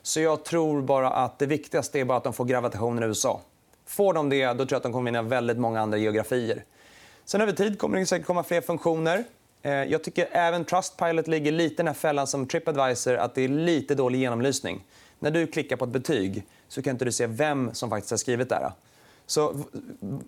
Så 0.01 0.19
jag 0.19 0.43
tror 0.43 0.81
bara 0.81 1.09
att 1.09 1.39
det 1.39 1.45
viktigaste 1.45 1.99
är 1.99 2.05
bara 2.05 2.17
att 2.17 2.23
de 2.23 2.33
får 2.33 2.45
gravitationen 2.45 3.03
i 3.03 3.07
USA. 3.07 3.41
Får 3.85 4.13
de 4.13 4.29
det, 4.29 4.45
då 4.45 4.53
tror 4.53 4.67
jag 4.69 4.77
att 4.77 4.83
de 4.83 4.91
kommer 4.91 5.11
vinna 5.11 5.21
väldigt 5.21 5.57
många 5.57 5.81
andra 5.81 5.97
geografier. 5.97 6.63
Sen 7.25 7.41
över 7.41 7.53
tid 7.53 7.79
kommer 7.79 7.99
det 7.99 8.05
säkert 8.05 8.27
komma 8.27 8.43
fler 8.43 8.61
funktioner. 8.61 9.23
Eh, 9.61 9.71
jag 9.71 10.03
tycker 10.03 10.27
även 10.31 10.65
Trustpilot 10.65 11.27
ligger 11.27 11.51
lite 11.51 11.73
i 11.73 11.77
den 11.77 11.87
här 11.87 11.93
fällan 11.93 12.27
som 12.27 12.47
Tripadvisor 12.47 13.15
att 13.15 13.35
det 13.35 13.41
är 13.41 13.47
lite 13.47 13.95
dålig 13.95 14.19
genomlysning. 14.19 14.85
När 15.19 15.31
du 15.31 15.47
klickar 15.47 15.75
på 15.75 15.85
ett 15.85 15.91
betyg 15.91 16.43
så 16.67 16.81
kan 16.81 16.91
inte 16.91 17.05
du 17.05 17.11
se 17.11 17.27
vem 17.27 17.73
som 17.73 17.89
faktiskt 17.89 18.11
har 18.11 18.17
skrivit 18.17 18.49
det. 18.49 18.71
Så 19.25 19.63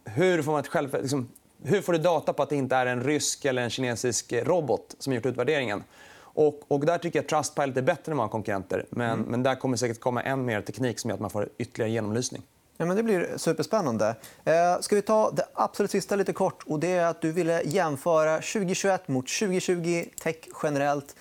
hur 0.05 0.41
får, 0.41 0.51
man 0.51 0.63
själv, 0.63 1.01
liksom, 1.01 1.29
hur 1.63 1.81
får 1.81 1.93
du 1.93 1.99
data 1.99 2.33
på 2.33 2.43
att 2.43 2.49
det 2.49 2.55
inte 2.55 2.75
är 2.75 2.85
en 2.85 3.03
rysk 3.03 3.45
eller 3.45 3.61
en 3.61 3.69
kinesisk 3.69 4.33
robot 4.33 4.95
som 4.99 5.11
har 5.11 5.15
gjort 5.15 5.25
utvärderingen? 5.25 5.83
Och, 6.33 6.61
och 6.67 6.85
där 6.85 6.97
tycker 6.97 7.19
jag 7.19 7.23
att 7.23 7.29
Trustpilot 7.29 7.77
är 7.77 7.81
bättre 7.81 8.11
än 8.11 8.17
många 8.17 8.29
konkurrenter. 8.29 8.85
Men, 8.89 9.11
mm. 9.11 9.25
men 9.25 9.43
där 9.43 9.55
kommer 9.55 9.77
säkert 9.77 9.99
komma 9.99 10.21
än 10.21 10.45
mer 10.45 10.61
teknik 10.61 10.99
som 10.99 11.09
gör 11.09 11.15
att 11.15 11.21
man 11.21 11.29
får 11.29 11.49
ytterligare 11.57 11.91
genomlysning. 11.91 12.41
Ja, 12.77 12.85
men 12.85 12.97
det 12.97 13.03
blir 13.03 13.37
superspännande. 13.37 14.15
Eh, 14.43 14.79
ska 14.79 14.95
vi 14.95 15.01
ta 15.01 15.31
det 15.31 15.45
absolut 15.53 15.91
sista 15.91 16.15
lite 16.15 16.33
kort? 16.33 16.63
Och 16.65 16.79
det 16.79 16.91
är 16.91 17.05
att 17.05 17.21
Du 17.21 17.31
ville 17.31 17.61
jämföra 17.63 18.35
2021 18.35 19.07
mot 19.07 19.27
2020, 19.27 20.05
tech 20.21 20.35
generellt. 20.63 21.15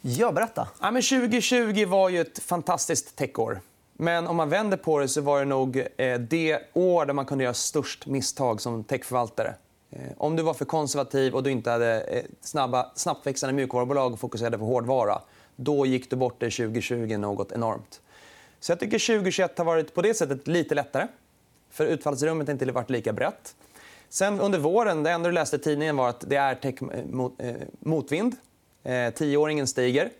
Ja, 0.00 0.32
berätta. 0.32 0.68
Ja, 0.80 0.90
men 0.90 1.02
2020 1.02 1.86
var 1.86 2.08
ju 2.08 2.20
ett 2.20 2.38
fantastiskt 2.38 3.16
techår. 3.16 3.60
Men 3.92 4.26
om 4.26 4.36
man 4.36 4.48
vänder 4.48 4.76
på 4.76 4.98
det 4.98 5.08
så 5.08 5.20
var 5.20 5.38
det 5.38 5.44
nog 5.44 5.86
eh, 5.96 6.18
det 6.18 6.60
år 6.72 7.06
där 7.06 7.14
man 7.14 7.26
kunde 7.26 7.44
göra 7.44 7.54
störst 7.54 8.06
misstag 8.06 8.60
som 8.60 8.84
techförvaltare. 8.84 9.54
Eh, 9.94 10.12
om 10.16 10.36
du 10.36 10.42
var 10.42 10.54
för 10.54 10.64
konservativ 10.64 11.34
och 11.34 11.42
du 11.42 11.50
inte 11.50 11.70
hade 11.70 12.00
eh, 12.00 12.24
snabba, 12.40 12.92
snabbt 12.94 13.26
växande 13.26 13.52
mjukvarubolag 13.52 14.12
och 14.12 14.20
fokuserade 14.20 14.58
på 14.58 14.64
hårdvara 14.64 15.22
då 15.56 15.86
gick 15.86 16.10
du 16.10 16.16
bort 16.16 16.40
dig 16.40 16.50
2020 16.50 17.16
något 17.16 17.52
enormt. 17.52 18.00
Så 18.60 18.72
jag 18.72 18.80
tycker 18.80 18.98
2021 19.06 19.58
har 19.58 19.64
varit 19.64 19.94
på 19.94 20.02
det 20.02 20.14
sättet 20.14 20.48
lite 20.48 20.74
lättare. 20.74 21.06
För 21.70 21.86
utfallsrummet 21.86 22.46
har 22.46 22.52
inte 22.52 22.72
varit 22.72 22.90
lika 22.90 23.12
brett. 23.12 23.54
Sen 24.08 24.40
under 24.40 24.58
våren, 24.58 25.02
det 25.02 25.10
enda 25.10 25.28
du 25.28 25.34
läste 25.34 25.56
i 25.56 25.58
tidningen 25.58 25.96
var 25.96 26.08
att 26.08 26.24
det 26.28 26.36
är 26.36 26.54
tech 26.54 26.74
eh, 26.82 27.04
mot, 27.10 27.40
eh, 27.40 27.54
motvind. 27.78 28.36
Eh, 28.82 29.14
tioåringen 29.14 29.66
stiger. 29.66 30.10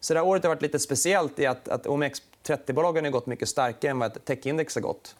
Så 0.00 0.14
det 0.14 0.20
här 0.20 0.26
året 0.26 0.42
har 0.42 0.48
varit 0.48 0.62
lite 0.62 0.78
speciellt 0.78 1.38
i 1.38 1.46
att, 1.46 1.68
att 1.68 1.86
OMX30-bolagen 1.86 3.04
har 3.04 3.10
gått 3.10 3.26
mycket 3.26 3.48
starkare 3.48 3.90
än 3.90 3.98
vad 3.98 4.16
ett 4.16 4.24
techindex 4.24 4.74
har 4.74 4.82
gått. 4.82 5.16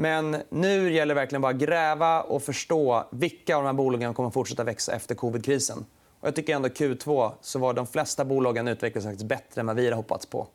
Men 0.00 0.36
nu 0.48 0.92
gäller 0.92 1.14
det 1.14 1.20
verkligen 1.20 1.42
bara 1.42 1.52
att 1.52 1.58
gräva 1.58 2.20
och 2.20 2.42
förstå 2.42 3.04
vilka 3.10 3.56
av 3.56 3.62
de 3.62 3.66
här 3.66 3.72
bolagen 3.72 4.14
kommer 4.14 4.28
att 4.28 4.34
fortsätta 4.34 4.64
växa 4.64 4.92
efter 4.92 5.14
covidkrisen. 5.14 5.86
Och 6.20 6.26
jag 6.26 6.34
tycker 6.34 6.56
ändå 6.56 6.68
Q2 6.68 7.32
så 7.40 7.58
var 7.58 7.74
de 7.74 7.86
flesta 7.86 8.24
bolagen 8.24 8.68
utvecklades 8.68 9.22
bättre 9.22 9.60
än 9.60 9.66
vad 9.66 9.76
vi 9.76 9.84
hade 9.84 9.96
hoppats 9.96 10.26
på. 10.26 10.46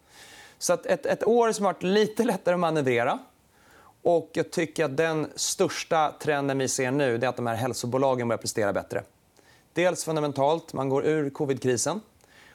Så 0.58 0.74
att 0.74 0.86
ett, 0.86 1.06
ett 1.06 1.28
år 1.28 1.52
som 1.52 1.66
har 1.66 1.74
varit 1.74 1.84
lite 1.84 2.24
lättare 2.24 2.54
att 2.54 2.60
manövrera. 2.60 3.20
Och 4.02 4.30
jag 4.34 4.52
tycker 4.52 4.86
att 4.86 4.98
den 4.98 5.28
största 5.36 6.14
trenden 6.20 6.58
vi 6.58 6.68
ser 6.68 6.92
nu 6.92 7.16
är 7.16 7.28
att 7.28 7.36
de 7.36 7.48
här 7.48 7.56
hälsobolagen 7.56 8.28
börjar 8.28 8.42
prestera 8.42 8.74
bättre. 8.74 9.04
Dels 9.74 10.04
fundamentalt, 10.04 10.74
man 10.74 10.90
går 10.90 11.06
ur 11.06 11.30
covidkrisen. 11.30 12.02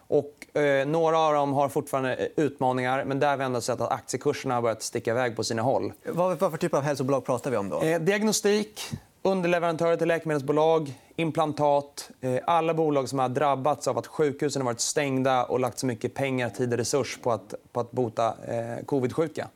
Och, 0.08 0.56
eh, 0.56 0.86
några 0.86 1.18
av 1.18 1.34
dem 1.34 1.52
har 1.52 1.68
fortfarande 1.68 2.14
eh, 2.14 2.26
utmaningar, 2.36 3.04
men 3.04 3.20
där 3.20 3.30
har 3.30 3.36
vi 3.36 3.44
ändå 3.44 3.60
sett 3.60 3.80
att 3.80 3.90
aktiekurserna 3.90 4.54
har 4.54 4.62
börjat 4.62 4.82
sticka 4.82 5.10
iväg 5.10 5.36
på 5.36 5.44
sina 5.44 5.62
håll. 5.62 5.92
Vad, 6.04 6.38
vad 6.38 6.50
för 6.50 6.58
typ 6.58 6.74
av 6.74 6.82
hälsobolag 6.82 7.24
pratar 7.24 7.50
vi 7.50 7.56
om? 7.56 7.68
då? 7.68 7.80
Eh, 7.80 8.00
diagnostik, 8.00 8.80
underleverantörer 9.22 9.96
till 9.96 10.08
läkemedelsbolag, 10.08 10.94
implantat. 11.16 12.10
Eh, 12.20 12.38
alla 12.44 12.74
bolag 12.74 13.08
som 13.08 13.18
har 13.18 13.28
drabbats 13.28 13.88
av 13.88 13.98
att 13.98 14.06
sjukhusen 14.06 14.62
har 14.62 14.66
varit 14.66 14.80
stängda 14.80 15.44
och 15.44 15.60
lagt 15.60 15.78
så 15.78 15.86
mycket 15.86 16.14
pengar, 16.14 16.50
tid 16.50 16.72
och 16.72 16.78
resurs 16.78 17.18
på 17.22 17.32
att, 17.32 17.54
på 17.72 17.80
att 17.80 17.90
bota 17.90 18.34
eh, 18.48 18.84
covid-sjuka. 18.86 19.48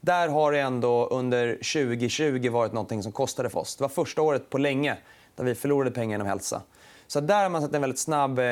Där 0.00 0.28
har 0.28 0.52
det 0.52 0.60
ändå 0.60 1.06
under 1.06 1.52
2020 1.52 2.50
varit 2.50 2.72
något 2.72 3.02
som 3.02 3.12
kostade 3.12 3.50
för 3.50 3.60
oss. 3.60 3.76
Det 3.76 3.84
var 3.84 3.88
första 3.88 4.22
året 4.22 4.50
på 4.50 4.58
länge 4.58 4.96
där 5.36 5.44
vi 5.44 5.54
förlorade 5.54 5.90
pengar 5.90 6.14
inom 6.14 6.26
hälsa. 6.26 6.62
Så 7.10 7.20
där 7.20 7.42
har 7.42 7.48
man 7.48 7.62
sett 7.62 7.74
en 7.74 7.80
väldigt 7.80 7.98
snabb, 7.98 8.38
eh, 8.38 8.44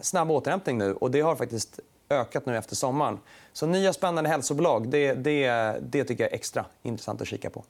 snabb 0.00 0.30
återhämtning 0.30 0.78
nu. 0.78 0.94
och 0.94 1.10
Det 1.10 1.20
har 1.20 1.36
faktiskt 1.36 1.80
ökat 2.10 2.46
nu 2.46 2.56
efter 2.56 2.76
sommaren. 2.76 3.18
Så 3.52 3.66
nya 3.66 3.92
spännande 3.92 4.30
hälsobolag 4.30 4.88
det, 4.88 5.14
det, 5.14 5.48
det 5.80 6.04
tycker 6.04 6.24
jag 6.24 6.32
är 6.32 6.36
extra 6.36 6.64
intressant 6.82 7.20
att 7.20 7.28
kika 7.28 7.50
på. 7.50 7.64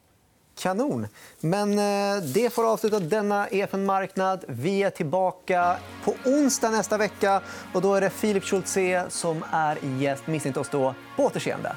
Kanon. 0.58 1.06
Men 1.40 1.70
eh, 1.78 2.22
det 2.22 2.50
får 2.50 2.72
avsluta 2.72 3.00
denna 3.00 3.48
EFN 3.48 3.84
Marknad. 3.84 4.44
Vi 4.48 4.82
är 4.82 4.90
tillbaka 4.90 5.76
på 6.04 6.14
onsdag 6.24 6.70
nästa 6.70 6.98
vecka. 6.98 7.42
och 7.74 7.82
Då 7.82 7.94
är 7.94 8.00
det 8.00 8.10
Filip 8.10 8.44
Schultze 8.44 9.06
som 9.08 9.44
är 9.52 9.78
gäst. 9.98 10.26
Missa 10.26 10.48
inte 10.48 10.60
oss 10.60 10.70
då. 10.70 10.94
På 11.16 11.24
återseende. 11.24 11.76